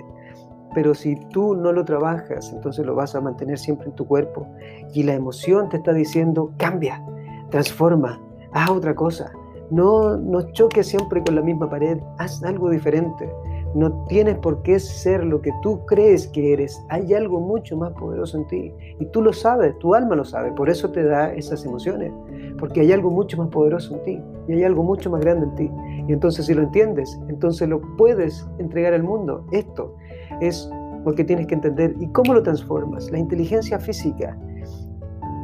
Pero 0.75 0.95
si 0.95 1.17
tú 1.31 1.55
no 1.55 1.73
lo 1.73 1.85
trabajas, 1.85 2.53
entonces 2.53 2.85
lo 2.85 2.95
vas 2.95 3.15
a 3.15 3.21
mantener 3.21 3.59
siempre 3.59 3.89
en 3.89 3.95
tu 3.95 4.07
cuerpo. 4.07 4.47
Y 4.93 5.05
la 5.05 5.15
emoción 5.15 5.69
te 5.69 5.79
está 5.79 5.93
diciendo, 5.93 6.53
cambia, 6.59 7.03
transforma, 7.51 8.21
haz 8.53 8.71
otra 8.71 8.95
cosa 8.95 9.33
no, 9.71 10.17
no 10.17 10.53
choques 10.53 10.87
siempre 10.87 11.23
con 11.23 11.35
la 11.35 11.43
misma 11.43 11.69
pared, 11.69 11.99
haz 12.19 12.43
algo 12.45 12.71
diferente. 12.71 13.29
No 13.75 13.93
tienes 14.09 14.39
por 14.39 14.63
qué 14.63 14.79
ser 14.81 15.25
lo 15.25 15.43
que 15.43 15.53
tú 15.61 15.85
crees 15.85 16.29
que 16.29 16.55
eres. 16.55 16.83
Hay 16.89 17.13
algo 17.13 17.41
mucho 17.41 17.77
más 17.77 17.93
poderoso 17.93 18.39
en 18.39 18.47
ti. 18.47 18.73
Y 18.99 19.07
tú 19.07 19.21
lo 19.21 19.33
sabes, 19.33 19.79
tu 19.81 19.95
alma 19.95 20.17
lo 20.17 20.25
sabe. 20.25 20.53
Por 20.53 20.71
eso 20.71 20.91
te 20.91 21.03
da 21.03 21.35
esas 21.35 21.65
emociones. 21.65 22.11
Porque 22.59 22.81
hay 22.81 22.93
algo 22.93 23.11
mucho 23.11 23.37
más 23.37 23.49
poderoso 23.49 23.95
en 23.97 24.03
ti. 24.05 24.23
Y 24.49 24.53
hay 24.55 24.65
algo 24.65 24.83
mucho 24.83 25.11
más 25.11 25.21
grande 25.21 25.47
en 25.47 25.55
ti. 25.57 25.71
Y 26.09 26.13
entonces 26.13 26.47
si 26.47 26.55
lo 26.55 26.63
entiendes, 26.63 27.19
entonces 27.29 27.69
lo 27.69 27.83
puedes 27.99 28.49
entregar 28.59 28.95
al 28.95 29.03
mundo. 29.03 29.45
Esto 29.51 29.95
es 30.41 30.71
lo 31.05 31.15
que 31.15 31.25
tienes 31.25 31.47
que 31.47 31.55
entender. 31.55 31.95
¿Y 32.01 32.09
cómo 32.09 32.33
lo 32.33 32.43
transformas? 32.43 33.11
La 33.11 33.19
inteligencia 33.19 33.79
física 33.79 34.39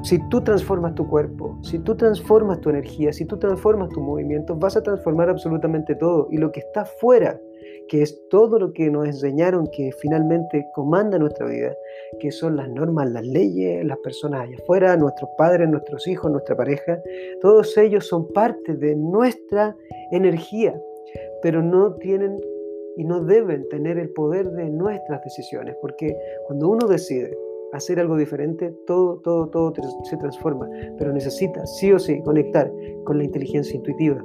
si 0.03 0.19
tú 0.29 0.41
transformas 0.43 0.95
tu 0.97 1.09
cuerpo, 1.09 1.59
si 1.63 1.79
tú 1.79 1.97
transformas 1.97 2.61
tu 2.61 2.71
energía, 2.71 3.13
si 3.13 3.25
tú 3.25 3.39
transformas 3.39 3.89
tu 3.91 4.01
movimiento, 4.01 4.57
vas 4.57 4.77
a 4.77 4.83
transformar 4.83 5.31
absolutamente 5.31 5.95
todo. 5.95 6.27
Y 6.31 6.39
lo 6.39 6.51
que 6.51 6.61
está 6.61 6.85
fuera, 6.85 7.41
que 7.89 8.03
es 8.03 8.21
todo 8.29 8.59
lo 8.59 8.73
que 8.73 8.91
nos 8.91 9.07
enseñaron 9.07 9.69
que 9.69 9.93
finalmente 10.01 10.67
comanda 10.75 11.19
nuestra 11.19 11.47
vida, 11.47 11.73
que 12.19 12.33
son 12.33 12.57
las 12.57 12.69
normas, 12.69 13.13
las 13.13 13.25
leyes, 13.25 13.85
las 13.85 13.99
personas 13.99 14.43
allá 14.43 14.57
afuera, 14.61 14.97
nuestros 14.97 15.31
padres, 15.39 15.69
nuestros 15.69 16.07
hijos, 16.09 16.31
nuestra 16.33 16.57
pareja, 16.57 17.01
todos 17.41 17.77
ellos 17.79 18.07
son 18.07 18.27
parte 18.33 18.75
de 18.75 18.97
nuestra 18.97 19.77
energía, 20.11 20.75
pero 21.43 21.63
no 21.63 21.95
tienen 21.95 22.41
y 22.97 23.05
no 23.05 23.25
deben 23.25 23.69
tener 23.69 23.99
el 23.99 24.11
poder 24.11 24.51
de 24.51 24.69
nuestras 24.69 25.23
decisiones, 25.23 25.77
porque 25.81 26.17
cuando 26.47 26.69
uno 26.69 26.89
decide 26.89 27.37
hacer 27.73 27.99
algo 27.99 28.17
diferente, 28.17 28.75
todo, 28.87 29.19
todo, 29.19 29.49
todo 29.49 29.73
se 30.05 30.17
transforma. 30.17 30.69
Pero 30.99 31.13
necesitas 31.13 31.77
sí 31.79 31.93
o 31.93 31.99
sí 31.99 32.23
conectar 32.23 32.73
con 33.05 33.19
la 33.19 33.25
inteligencia 33.25 33.77
intuitiva 33.77 34.23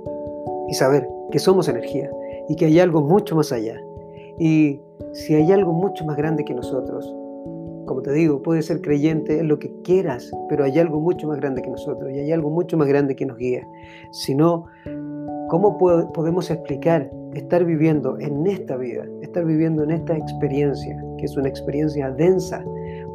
y 0.67 0.73
saber 0.73 1.07
que 1.31 1.39
somos 1.39 1.67
energía 1.67 2.09
y 2.49 2.55
que 2.55 2.65
hay 2.65 2.79
algo 2.79 3.01
mucho 3.01 3.35
más 3.35 3.51
allá. 3.51 3.81
Y 4.39 4.79
si 5.13 5.35
hay 5.35 5.51
algo 5.51 5.73
mucho 5.73 6.05
más 6.05 6.17
grande 6.17 6.43
que 6.43 6.53
nosotros, 6.53 7.05
como 7.85 8.01
te 8.01 8.11
digo, 8.11 8.43
puedes 8.43 8.65
ser 8.65 8.81
creyente 8.81 9.39
en 9.39 9.47
lo 9.47 9.59
que 9.59 9.71
quieras, 9.83 10.29
pero 10.49 10.65
hay 10.65 10.77
algo 10.77 10.99
mucho 10.99 11.27
más 11.27 11.37
grande 11.37 11.61
que 11.61 11.69
nosotros 11.69 12.11
y 12.11 12.19
hay 12.19 12.31
algo 12.31 12.49
mucho 12.49 12.77
más 12.77 12.87
grande 12.87 13.15
que 13.15 13.25
nos 13.25 13.37
guía. 13.37 13.65
Si 14.11 14.35
no, 14.35 14.65
¿cómo 15.49 15.77
podemos 16.13 16.51
explicar 16.51 17.09
estar 17.33 17.63
viviendo 17.63 18.17
en 18.19 18.45
esta 18.47 18.75
vida, 18.75 19.05
estar 19.21 19.45
viviendo 19.45 19.83
en 19.83 19.91
esta 19.91 20.17
experiencia, 20.17 21.01
que 21.17 21.25
es 21.25 21.37
una 21.37 21.47
experiencia 21.47 22.11
densa, 22.11 22.63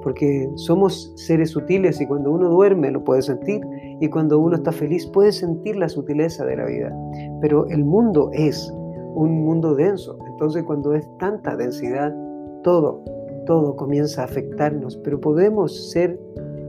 porque 0.02 0.50
somos 0.56 1.12
seres 1.16 1.50
sutiles 1.50 2.00
y 2.00 2.06
cuando 2.06 2.32
uno 2.32 2.48
duerme 2.48 2.90
lo 2.90 3.04
puede 3.04 3.22
sentir 3.22 3.60
y 4.00 4.08
cuando 4.08 4.38
uno 4.38 4.56
está 4.56 4.72
feliz 4.72 5.06
puede 5.06 5.32
sentir 5.32 5.76
la 5.76 5.88
sutileza 5.88 6.44
de 6.44 6.56
la 6.56 6.66
vida. 6.66 6.96
Pero 7.40 7.66
el 7.68 7.84
mundo 7.84 8.30
es 8.32 8.72
un 9.14 9.44
mundo 9.44 9.74
denso, 9.74 10.18
entonces 10.26 10.62
cuando 10.64 10.94
es 10.94 11.08
tanta 11.18 11.56
densidad, 11.56 12.14
todo, 12.62 13.02
todo 13.46 13.76
comienza 13.76 14.22
a 14.22 14.24
afectarnos, 14.24 14.96
pero 14.98 15.20
podemos 15.20 15.90
ser 15.90 16.18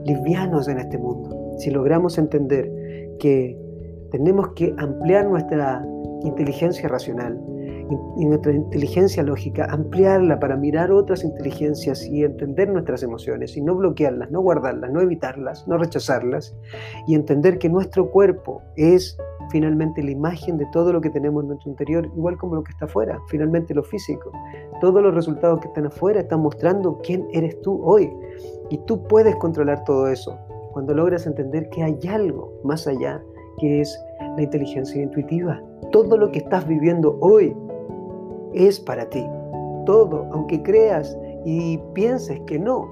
livianos 0.05 0.67
en 0.67 0.79
este 0.79 0.97
mundo. 0.97 1.29
Si 1.59 1.71
logramos 1.71 2.17
entender 2.17 2.69
que 3.19 3.57
tenemos 4.11 4.49
que 4.49 4.73
ampliar 4.77 5.27
nuestra 5.29 5.85
inteligencia 6.23 6.89
racional, 6.89 7.39
y 8.17 8.25
nuestra 8.25 8.53
inteligencia 8.53 9.23
lógica, 9.23 9.67
ampliarla 9.69 10.39
para 10.39 10.55
mirar 10.55 10.91
otras 10.91 11.23
inteligencias 11.23 12.05
y 12.05 12.23
entender 12.23 12.69
nuestras 12.69 13.03
emociones 13.03 13.57
y 13.57 13.61
no 13.61 13.75
bloquearlas, 13.75 14.31
no 14.31 14.41
guardarlas, 14.41 14.91
no 14.91 15.01
evitarlas, 15.01 15.67
no 15.67 15.77
rechazarlas 15.77 16.55
y 17.07 17.15
entender 17.15 17.57
que 17.57 17.69
nuestro 17.69 18.09
cuerpo 18.09 18.61
es 18.75 19.17
finalmente 19.51 20.01
la 20.01 20.11
imagen 20.11 20.57
de 20.57 20.65
todo 20.71 20.93
lo 20.93 21.01
que 21.01 21.09
tenemos 21.09 21.43
en 21.43 21.49
nuestro 21.49 21.71
interior, 21.71 22.05
igual 22.15 22.37
como 22.37 22.55
lo 22.55 22.63
que 22.63 22.71
está 22.71 22.85
afuera, 22.85 23.19
finalmente 23.27 23.73
lo 23.73 23.83
físico. 23.83 24.31
Todos 24.81 25.01
los 25.01 25.13
resultados 25.13 25.59
que 25.59 25.67
están 25.67 25.87
afuera 25.87 26.21
están 26.21 26.41
mostrando 26.41 26.99
quién 27.03 27.27
eres 27.31 27.59
tú 27.61 27.81
hoy 27.83 28.11
y 28.69 28.77
tú 28.85 29.03
puedes 29.07 29.35
controlar 29.37 29.83
todo 29.83 30.07
eso 30.07 30.37
cuando 30.71 30.93
logras 30.93 31.27
entender 31.27 31.69
que 31.69 31.83
hay 31.83 31.99
algo 32.09 32.51
más 32.63 32.87
allá 32.87 33.21
que 33.59 33.81
es 33.81 33.97
la 34.35 34.41
inteligencia 34.41 35.01
intuitiva. 35.01 35.61
Todo 35.91 36.17
lo 36.17 36.31
que 36.31 36.39
estás 36.39 36.67
viviendo 36.67 37.17
hoy 37.21 37.55
es 38.53 38.79
para 38.79 39.09
ti. 39.09 39.25
Todo, 39.85 40.27
aunque 40.31 40.61
creas 40.63 41.17
y 41.45 41.77
pienses 41.93 42.39
que 42.41 42.57
no, 42.57 42.87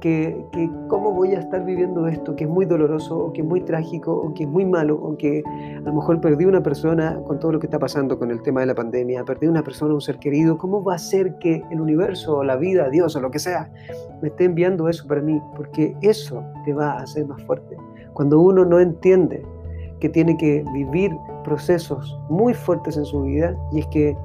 que, 0.00 0.44
que, 0.52 0.70
cómo 0.88 1.12
voy 1.12 1.34
a 1.34 1.40
estar 1.40 1.64
viviendo 1.64 2.06
esto, 2.06 2.34
que 2.34 2.44
es 2.44 2.50
muy 2.50 2.64
doloroso, 2.64 3.18
o 3.18 3.32
que 3.32 3.42
es 3.42 3.46
muy 3.46 3.60
trágico, 3.60 4.12
o 4.12 4.34
que 4.34 4.44
es 4.44 4.48
muy 4.48 4.64
malo, 4.64 4.96
o 4.96 5.16
que 5.16 5.42
a 5.46 5.80
lo 5.80 5.92
mejor 5.92 6.20
perdí 6.20 6.46
una 6.46 6.62
persona 6.62 7.20
con 7.26 7.38
todo 7.38 7.52
lo 7.52 7.58
que 7.60 7.66
está 7.66 7.78
pasando 7.78 8.18
con 8.18 8.30
el 8.30 8.42
tema 8.42 8.60
de 8.60 8.66
la 8.66 8.74
pandemia, 8.74 9.24
perdí 9.24 9.46
una 9.46 9.62
persona, 9.62 9.94
un 9.94 10.00
ser 10.00 10.18
querido, 10.18 10.58
¿cómo 10.58 10.82
va 10.82 10.94
a 10.94 10.98
ser 10.98 11.36
que 11.38 11.62
el 11.70 11.80
universo, 11.80 12.38
o 12.38 12.44
la 12.44 12.56
vida, 12.56 12.88
Dios, 12.88 13.14
o 13.14 13.20
lo 13.20 13.30
que 13.30 13.38
sea, 13.38 13.70
me 14.22 14.28
esté 14.28 14.44
enviando 14.44 14.88
eso 14.88 15.06
para 15.06 15.20
mí? 15.20 15.40
Porque 15.54 15.94
eso 16.00 16.42
te 16.64 16.72
va 16.72 16.92
a 16.92 17.02
hacer 17.02 17.26
más 17.26 17.42
fuerte. 17.44 17.76
Cuando 18.14 18.40
uno 18.40 18.64
no 18.64 18.80
entiende 18.80 19.44
que 20.00 20.08
tiene 20.08 20.36
que 20.38 20.64
vivir 20.72 21.12
procesos 21.44 22.18
muy 22.28 22.54
fuertes 22.54 22.96
en 22.96 23.04
su 23.04 23.22
vida, 23.22 23.54
y 23.72 23.80
es 23.80 23.86
que 23.88 24.16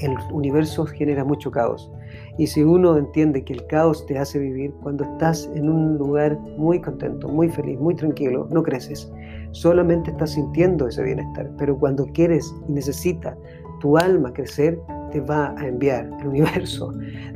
el 0.00 0.16
universo 0.32 0.86
genera 0.86 1.24
mucho 1.24 1.50
caos. 1.50 1.90
Y 2.38 2.46
si 2.46 2.62
uno 2.62 2.96
entiende 2.96 3.44
que 3.44 3.52
el 3.52 3.66
caos 3.66 4.04
te 4.06 4.18
hace 4.18 4.38
vivir, 4.38 4.72
cuando 4.82 5.04
estás 5.04 5.50
en 5.54 5.68
un 5.68 5.98
lugar 5.98 6.38
muy 6.56 6.80
contento, 6.80 7.28
muy 7.28 7.48
feliz, 7.48 7.78
muy 7.78 7.94
tranquilo, 7.94 8.48
no 8.50 8.62
creces. 8.62 9.10
Solamente 9.52 10.10
estás 10.10 10.30
sintiendo 10.32 10.86
ese 10.88 11.02
bienestar. 11.02 11.50
Pero 11.58 11.78
cuando 11.78 12.06
quieres 12.06 12.52
y 12.68 12.72
necesita 12.72 13.36
tu 13.80 13.96
alma 13.96 14.32
crecer, 14.32 14.78
te 15.10 15.20
va 15.20 15.54
a 15.58 15.66
enviar 15.66 16.08
el 16.20 16.28
universo, 16.28 16.92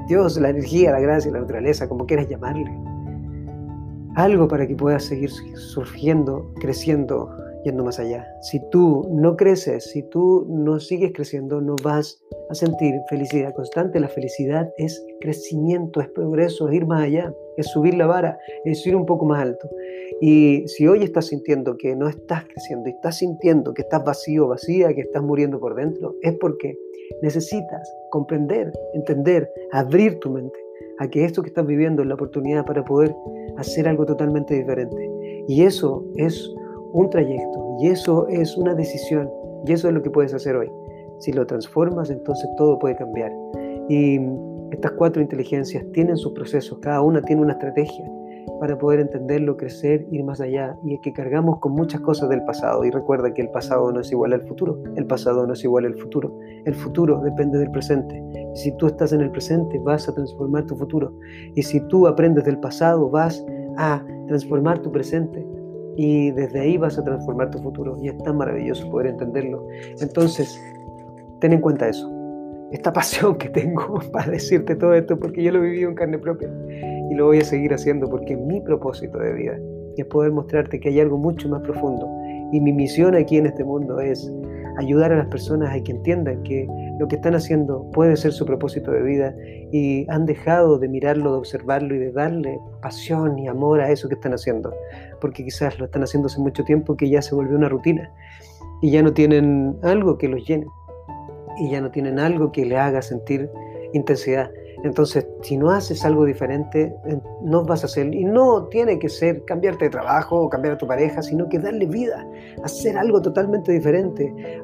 Dios, 0.08 0.40
la 0.40 0.50
energía, 0.50 0.92
la 0.92 1.00
gracia, 1.00 1.32
la 1.32 1.40
naturaleza, 1.40 1.88
como 1.88 2.06
quieras 2.06 2.28
llamarle. 2.28 2.70
Algo 4.14 4.46
para 4.46 4.66
que 4.66 4.76
puedas 4.76 5.04
seguir 5.04 5.30
surgiendo, 5.30 6.52
creciendo, 6.60 7.30
yendo 7.64 7.84
más 7.84 7.98
allá. 7.98 8.26
Si 8.40 8.60
tú 8.70 9.08
no 9.10 9.36
creces, 9.36 9.90
si 9.90 10.02
tú 10.02 10.46
no 10.48 10.78
sigues 10.78 11.12
creciendo, 11.12 11.60
no 11.60 11.76
vas 11.82 12.22
a 12.50 12.54
sentir 12.54 12.94
felicidad 13.08 13.54
constante. 13.54 13.98
La 13.98 14.08
felicidad 14.08 14.72
es 14.76 15.04
crecimiento, 15.20 16.00
es 16.00 16.08
progreso, 16.08 16.68
es 16.68 16.74
ir 16.74 16.86
más 16.86 17.02
allá. 17.02 17.32
es 17.56 17.68
subir 17.68 17.94
la 17.94 18.06
vara, 18.06 18.36
es 18.64 18.84
ir 18.84 18.96
un 18.96 19.06
poco 19.06 19.24
más 19.24 19.40
alto. 19.40 19.68
Y 20.20 20.64
si 20.66 20.86
hoy 20.86 21.04
estás 21.04 21.26
sintiendo 21.26 21.76
que 21.76 21.94
no 21.94 22.08
estás 22.08 22.44
creciendo 22.44 22.88
y 22.88 22.92
estás 22.92 23.18
sintiendo 23.18 23.72
que 23.72 23.82
estás 23.82 24.04
vacío, 24.04 24.48
vacía, 24.48 24.92
que 24.92 25.02
estás 25.02 25.22
muriendo 25.22 25.60
por 25.60 25.74
dentro, 25.74 26.16
es 26.22 26.34
porque 26.40 26.76
necesitas 27.22 27.88
comprender, 28.10 28.72
entender, 28.94 29.48
abrir 29.72 30.18
tu 30.18 30.30
mente 30.30 30.58
a 30.98 31.08
que 31.08 31.24
esto 31.24 31.42
que 31.42 31.48
estás 31.48 31.66
viviendo 31.66 32.02
es 32.02 32.08
la 32.08 32.14
oportunidad 32.14 32.64
para 32.64 32.84
poder 32.84 33.14
hacer 33.56 33.88
algo 33.88 34.04
totalmente 34.04 34.54
diferente. 34.54 35.10
Y 35.48 35.62
eso 35.62 36.04
es 36.16 36.52
un 36.94 37.10
trayecto, 37.10 37.76
y 37.80 37.88
eso 37.88 38.26
es 38.28 38.56
una 38.56 38.74
decisión, 38.74 39.28
y 39.66 39.72
eso 39.72 39.88
es 39.88 39.94
lo 39.94 40.02
que 40.02 40.10
puedes 40.10 40.32
hacer 40.32 40.56
hoy. 40.56 40.70
Si 41.18 41.32
lo 41.32 41.46
transformas, 41.46 42.08
entonces 42.08 42.48
todo 42.56 42.78
puede 42.78 42.96
cambiar. 42.96 43.32
Y 43.88 44.18
estas 44.70 44.92
cuatro 44.92 45.20
inteligencias 45.20 45.84
tienen 45.92 46.16
sus 46.16 46.32
procesos, 46.32 46.78
cada 46.80 47.02
una 47.02 47.20
tiene 47.22 47.42
una 47.42 47.52
estrategia 47.52 48.04
para 48.60 48.78
poder 48.78 49.00
entenderlo, 49.00 49.56
crecer, 49.56 50.06
ir 50.10 50.24
más 50.24 50.40
allá. 50.40 50.76
Y 50.84 50.94
es 50.94 51.00
que 51.00 51.12
cargamos 51.12 51.58
con 51.58 51.72
muchas 51.72 52.00
cosas 52.00 52.28
del 52.28 52.42
pasado. 52.44 52.84
Y 52.84 52.90
recuerda 52.90 53.32
que 53.34 53.42
el 53.42 53.50
pasado 53.50 53.90
no 53.92 54.00
es 54.00 54.10
igual 54.12 54.32
al 54.32 54.42
futuro. 54.42 54.78
El 54.96 55.06
pasado 55.06 55.46
no 55.46 55.52
es 55.52 55.64
igual 55.64 55.86
al 55.86 55.94
futuro. 55.94 56.32
El 56.64 56.74
futuro 56.74 57.20
depende 57.20 57.58
del 57.58 57.70
presente. 57.70 58.22
Y 58.54 58.56
si 58.56 58.72
tú 58.76 58.86
estás 58.86 59.12
en 59.12 59.20
el 59.20 59.30
presente, 59.30 59.78
vas 59.80 60.08
a 60.08 60.14
transformar 60.14 60.64
tu 60.66 60.76
futuro. 60.76 61.12
Y 61.54 61.62
si 61.62 61.80
tú 61.88 62.06
aprendes 62.06 62.44
del 62.44 62.58
pasado, 62.58 63.10
vas 63.10 63.44
a 63.76 64.04
transformar 64.28 64.78
tu 64.80 64.90
presente. 64.90 65.44
Y 65.96 66.30
desde 66.32 66.60
ahí 66.60 66.76
vas 66.76 66.98
a 66.98 67.04
transformar 67.04 67.50
tu 67.50 67.58
futuro. 67.58 67.96
Y 68.02 68.08
es 68.08 68.18
tan 68.18 68.36
maravilloso 68.36 68.88
poder 68.90 69.08
entenderlo. 69.08 69.66
Entonces, 70.00 70.60
ten 71.40 71.52
en 71.52 71.60
cuenta 71.60 71.88
eso 71.88 72.14
esta 72.74 72.92
pasión 72.92 73.36
que 73.36 73.48
tengo 73.48 74.00
para 74.12 74.30
decirte 74.32 74.74
todo 74.76 74.94
esto, 74.94 75.18
porque 75.18 75.42
yo 75.42 75.52
lo 75.52 75.60
he 75.60 75.70
vivido 75.70 75.88
en 75.88 75.94
carne 75.94 76.18
propia 76.18 76.50
y 77.10 77.14
lo 77.14 77.26
voy 77.26 77.38
a 77.38 77.44
seguir 77.44 77.72
haciendo 77.72 78.08
porque 78.08 78.36
mi 78.36 78.60
propósito 78.60 79.18
de 79.18 79.32
vida 79.32 79.58
es 79.96 80.04
poder 80.06 80.32
mostrarte 80.32 80.80
que 80.80 80.88
hay 80.88 81.00
algo 81.00 81.16
mucho 81.16 81.48
más 81.48 81.62
profundo 81.62 82.08
y 82.52 82.60
mi 82.60 82.72
misión 82.72 83.14
aquí 83.14 83.36
en 83.36 83.46
este 83.46 83.62
mundo 83.62 84.00
es 84.00 84.30
ayudar 84.78 85.12
a 85.12 85.18
las 85.18 85.26
personas 85.28 85.72
a 85.72 85.82
que 85.82 85.92
entiendan 85.92 86.42
que 86.42 86.66
lo 86.98 87.08
que 87.08 87.16
están 87.16 87.34
haciendo 87.34 87.90
puede 87.92 88.16
ser 88.16 88.32
su 88.32 88.46
propósito 88.46 88.90
de 88.92 89.02
vida 89.02 89.34
y 89.72 90.06
han 90.10 90.26
dejado 90.26 90.78
de 90.78 90.88
mirarlo, 90.88 91.32
de 91.32 91.38
observarlo 91.38 91.94
y 91.94 91.98
de 91.98 92.12
darle 92.12 92.58
pasión 92.80 93.38
y 93.38 93.48
amor 93.48 93.80
a 93.80 93.90
eso 93.90 94.08
que 94.08 94.14
están 94.14 94.32
haciendo, 94.32 94.72
porque 95.20 95.44
quizás 95.44 95.78
lo 95.78 95.86
están 95.86 96.02
haciendo 96.02 96.26
hace 96.26 96.40
mucho 96.40 96.64
tiempo 96.64 96.96
que 96.96 97.08
ya 97.08 97.22
se 97.22 97.34
volvió 97.34 97.56
una 97.56 97.68
rutina 97.68 98.12
y 98.82 98.90
ya 98.90 99.02
no 99.02 99.12
tienen 99.12 99.76
algo 99.82 100.18
que 100.18 100.28
los 100.28 100.46
llene 100.46 100.66
y 101.58 101.70
ya 101.70 101.80
no 101.80 101.90
tienen 101.90 102.18
algo 102.18 102.52
que 102.52 102.64
le 102.64 102.76
haga 102.76 103.02
sentir 103.02 103.50
intensidad. 103.92 104.50
Entonces, 104.84 105.26
si 105.40 105.56
no 105.56 105.70
haces 105.70 106.04
algo 106.04 106.26
diferente, 106.26 106.94
no 107.42 107.64
vas 107.64 107.82
a 107.82 107.86
hacer, 107.86 108.14
y 108.14 108.24
no 108.24 108.64
tiene 108.64 108.98
que 108.98 109.08
ser 109.08 109.42
cambiarte 109.46 109.86
de 109.86 109.90
trabajo 109.90 110.42
o 110.42 110.50
cambiar 110.50 110.74
a 110.74 110.78
tu 110.78 110.86
pareja, 110.86 111.22
sino 111.22 111.48
que 111.48 111.58
darle 111.58 111.86
vida, 111.86 112.24
hacer 112.62 112.96
algo 112.98 113.22
totalmente 113.22 113.72
diferente, 113.72 114.60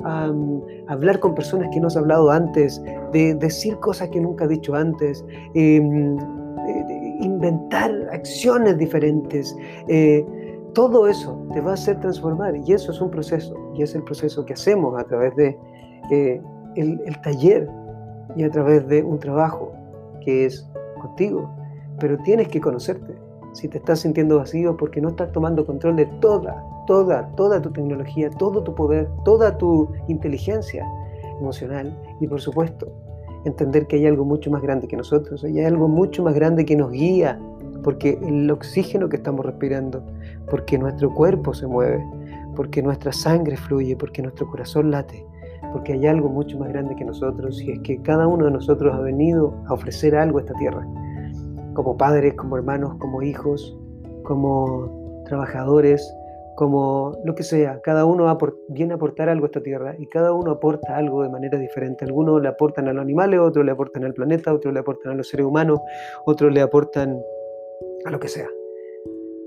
hablar 0.88 1.18
con 1.20 1.34
personas 1.34 1.70
que 1.72 1.80
no 1.80 1.86
has 1.86 1.96
hablado 1.96 2.30
antes, 2.30 2.82
de 3.12 3.34
decir 3.34 3.78
cosas 3.78 4.10
que 4.10 4.20
nunca 4.20 4.44
has 4.44 4.50
dicho 4.50 4.74
antes, 4.74 5.24
em, 5.54 6.18
inventar 7.20 7.90
acciones 8.12 8.76
diferentes. 8.76 9.56
Eh, 9.88 10.24
todo 10.74 11.08
eso 11.08 11.42
te 11.54 11.62
va 11.62 11.72
a 11.72 11.74
hacer 11.74 11.98
transformar 12.00 12.56
y 12.56 12.72
eso 12.72 12.92
es 12.92 13.00
un 13.00 13.10
proceso, 13.10 13.54
y 13.74 13.82
es 13.82 13.94
el 13.94 14.02
proceso 14.02 14.44
que 14.44 14.52
hacemos 14.52 15.00
a 15.00 15.04
través 15.04 15.34
de 15.36 15.58
eh, 16.10 16.42
el, 16.76 17.20
taller 17.22 17.68
y 18.36 18.44
a 18.44 18.50
través 18.50 18.86
de 18.86 19.02
un 19.02 19.18
trabajo 19.18 19.72
que 20.20 20.46
es 20.46 20.68
contigo, 21.00 21.50
pero 21.98 22.18
tienes 22.18 22.48
que 22.48 22.60
conocerte. 22.60 23.14
Si 23.52 23.68
te 23.68 23.78
estás 23.78 24.00
sintiendo 24.00 24.38
vacío 24.38 24.76
porque 24.76 25.00
no 25.00 25.08
estás 25.08 25.32
tomando 25.32 25.66
control 25.66 25.96
de 25.96 26.06
toda, 26.20 26.64
toda, 26.86 27.28
toda 27.34 27.60
tu 27.60 27.70
tecnología, 27.70 28.30
todo 28.30 28.62
tu 28.62 28.74
poder, 28.74 29.08
toda 29.24 29.58
tu 29.58 29.88
inteligencia 30.08 30.86
emocional 31.40 31.96
y 32.20 32.28
por 32.28 32.40
supuesto 32.40 32.92
entender 33.44 33.86
que 33.86 33.96
hay 33.96 34.06
algo 34.06 34.24
mucho 34.24 34.50
más 34.50 34.62
grande 34.62 34.86
que 34.86 34.96
nosotros, 34.96 35.42
hay 35.44 35.60
algo 35.60 35.88
mucho 35.88 36.22
más 36.22 36.34
grande 36.34 36.64
que 36.64 36.76
nos 36.76 36.92
guía, 36.92 37.40
porque 37.82 38.18
el 38.22 38.50
oxígeno 38.50 39.08
que 39.08 39.16
estamos 39.16 39.44
respirando, 39.44 40.04
porque 40.50 40.78
nuestro 40.78 41.12
cuerpo 41.14 41.54
se 41.54 41.66
mueve, 41.66 42.04
porque 42.54 42.82
nuestra 42.82 43.12
sangre 43.12 43.56
fluye, 43.56 43.96
porque 43.96 44.22
nuestro 44.22 44.46
corazón 44.48 44.90
late, 44.90 45.24
porque 45.72 45.92
hay 45.92 46.06
algo 46.06 46.28
mucho 46.28 46.58
más 46.58 46.68
grande 46.68 46.96
que 46.96 47.04
nosotros 47.04 47.60
y 47.62 47.72
es 47.72 47.80
que 47.80 48.00
cada 48.02 48.26
uno 48.26 48.46
de 48.46 48.52
nosotros 48.52 48.94
ha 48.94 49.00
venido 49.00 49.54
a 49.66 49.74
ofrecer 49.74 50.14
algo 50.16 50.38
a 50.38 50.42
esta 50.42 50.54
tierra, 50.54 50.86
como 51.74 51.96
padres, 51.96 52.34
como 52.34 52.56
hermanos, 52.56 52.94
como 52.98 53.22
hijos, 53.22 53.76
como 54.24 55.22
trabajadores, 55.24 56.14
como 56.56 57.16
lo 57.24 57.34
que 57.34 57.42
sea, 57.42 57.80
cada 57.80 58.04
uno 58.04 58.36
viene 58.68 58.92
a 58.92 58.96
aportar 58.96 59.30
algo 59.30 59.46
a 59.46 59.48
esta 59.48 59.62
tierra 59.62 59.94
y 59.98 60.06
cada 60.08 60.34
uno 60.34 60.50
aporta 60.50 60.94
algo 60.94 61.22
de 61.22 61.30
manera 61.30 61.58
diferente. 61.58 62.04
Algunos 62.04 62.42
le 62.42 62.48
aportan 62.48 62.86
a 62.86 62.92
los 62.92 63.02
animales, 63.02 63.40
otros 63.40 63.64
le 63.64 63.72
aportan 63.72 64.04
al 64.04 64.12
planeta, 64.12 64.52
otros 64.52 64.74
le 64.74 64.80
aportan 64.80 65.12
a 65.12 65.14
los 65.14 65.28
seres 65.28 65.46
humanos, 65.46 65.80
otros 66.26 66.52
le 66.52 66.60
aportan 66.60 67.18
a 68.04 68.10
lo 68.10 68.20
que 68.20 68.28
sea, 68.28 68.48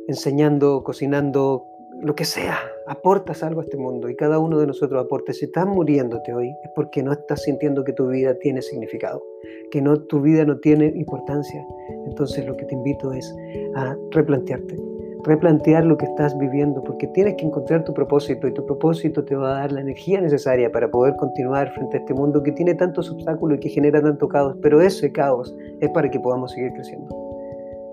enseñando, 0.07 0.83
cocinando, 0.83 1.65
lo 2.01 2.15
que 2.15 2.25
sea, 2.25 2.57
aportas 2.87 3.43
algo 3.43 3.61
a 3.61 3.63
este 3.63 3.77
mundo 3.77 4.09
y 4.09 4.15
cada 4.15 4.39
uno 4.39 4.59
de 4.59 4.67
nosotros 4.67 5.03
aporta. 5.03 5.33
Si 5.33 5.45
estás 5.45 5.65
muriéndote 5.65 6.33
hoy 6.33 6.49
es 6.63 6.71
porque 6.75 7.03
no 7.03 7.11
estás 7.11 7.43
sintiendo 7.43 7.83
que 7.83 7.93
tu 7.93 8.07
vida 8.07 8.35
tiene 8.39 8.61
significado, 8.61 9.23
que 9.71 9.81
no, 9.81 9.99
tu 10.01 10.21
vida 10.21 10.45
no 10.45 10.57
tiene 10.59 10.87
importancia. 10.95 11.65
Entonces 12.07 12.45
lo 12.45 12.55
que 12.55 12.65
te 12.65 12.75
invito 12.75 13.13
es 13.13 13.33
a 13.75 13.95
replantearte, 14.11 14.75
replantear 15.23 15.85
lo 15.85 15.97
que 15.97 16.05
estás 16.05 16.37
viviendo, 16.37 16.83
porque 16.83 17.07
tienes 17.07 17.35
que 17.35 17.45
encontrar 17.45 17.83
tu 17.83 17.93
propósito 17.93 18.47
y 18.47 18.53
tu 18.53 18.65
propósito 18.65 19.23
te 19.23 19.35
va 19.35 19.57
a 19.57 19.59
dar 19.61 19.71
la 19.71 19.81
energía 19.81 20.19
necesaria 20.21 20.71
para 20.71 20.89
poder 20.89 21.15
continuar 21.15 21.73
frente 21.73 21.97
a 21.97 21.99
este 22.01 22.13
mundo 22.13 22.43
que 22.43 22.51
tiene 22.51 22.75
tantos 22.75 23.09
obstáculos 23.09 23.57
y 23.57 23.61
que 23.61 23.69
genera 23.69 24.01
tanto 24.01 24.27
caos, 24.27 24.55
pero 24.61 24.81
ese 24.81 25.11
caos 25.11 25.55
es 25.79 25.89
para 25.89 26.09
que 26.09 26.19
podamos 26.19 26.51
seguir 26.51 26.73
creciendo. 26.73 27.07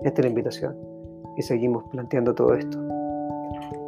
Esta 0.03 0.21
es 0.21 0.25
la 0.25 0.29
invitación 0.29 0.75
y 1.37 1.41
seguimos 1.43 1.83
planteando 1.91 2.33
todo 2.33 2.55
esto. 2.55 3.00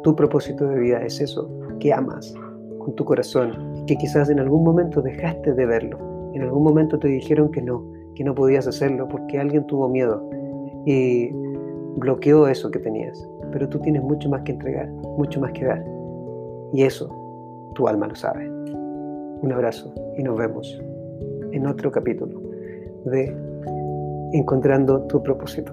Tu 0.04 0.14
propósito 0.14 0.66
de 0.66 0.78
vida 0.78 1.02
es 1.02 1.18
eso, 1.18 1.50
que 1.80 1.90
amas 1.90 2.34
con 2.78 2.94
tu 2.94 3.06
corazón 3.06 3.72
y 3.74 3.86
que 3.86 3.96
quizás 3.96 4.28
en 4.28 4.38
algún 4.38 4.62
momento 4.62 5.00
dejaste 5.00 5.54
de 5.54 5.64
verlo. 5.64 5.98
En 6.34 6.42
algún 6.42 6.62
momento 6.62 6.98
te 6.98 7.08
dijeron 7.08 7.50
que 7.50 7.62
no, 7.62 7.82
que 8.14 8.22
no 8.22 8.34
podías 8.34 8.66
hacerlo 8.66 9.08
porque 9.08 9.40
alguien 9.40 9.66
tuvo 9.66 9.88
miedo 9.88 10.22
y 10.84 11.30
bloqueó 11.96 12.46
eso 12.48 12.70
que 12.70 12.80
tenías. 12.80 13.26
Pero 13.50 13.66
tú 13.66 13.78
tienes 13.78 14.02
mucho 14.02 14.28
más 14.28 14.42
que 14.42 14.52
entregar, 14.52 14.90
mucho 15.16 15.40
más 15.40 15.52
que 15.52 15.64
dar. 15.64 15.82
Y 16.74 16.82
eso 16.82 17.08
tu 17.74 17.88
alma 17.88 18.06
lo 18.06 18.14
sabe. 18.14 18.46
Un 18.46 19.52
abrazo 19.52 19.90
y 20.18 20.22
nos 20.22 20.36
vemos 20.36 20.82
en 21.52 21.66
otro 21.66 21.90
capítulo 21.90 22.42
de 23.06 23.34
Encontrando 24.34 25.00
tu 25.06 25.22
propósito. 25.22 25.72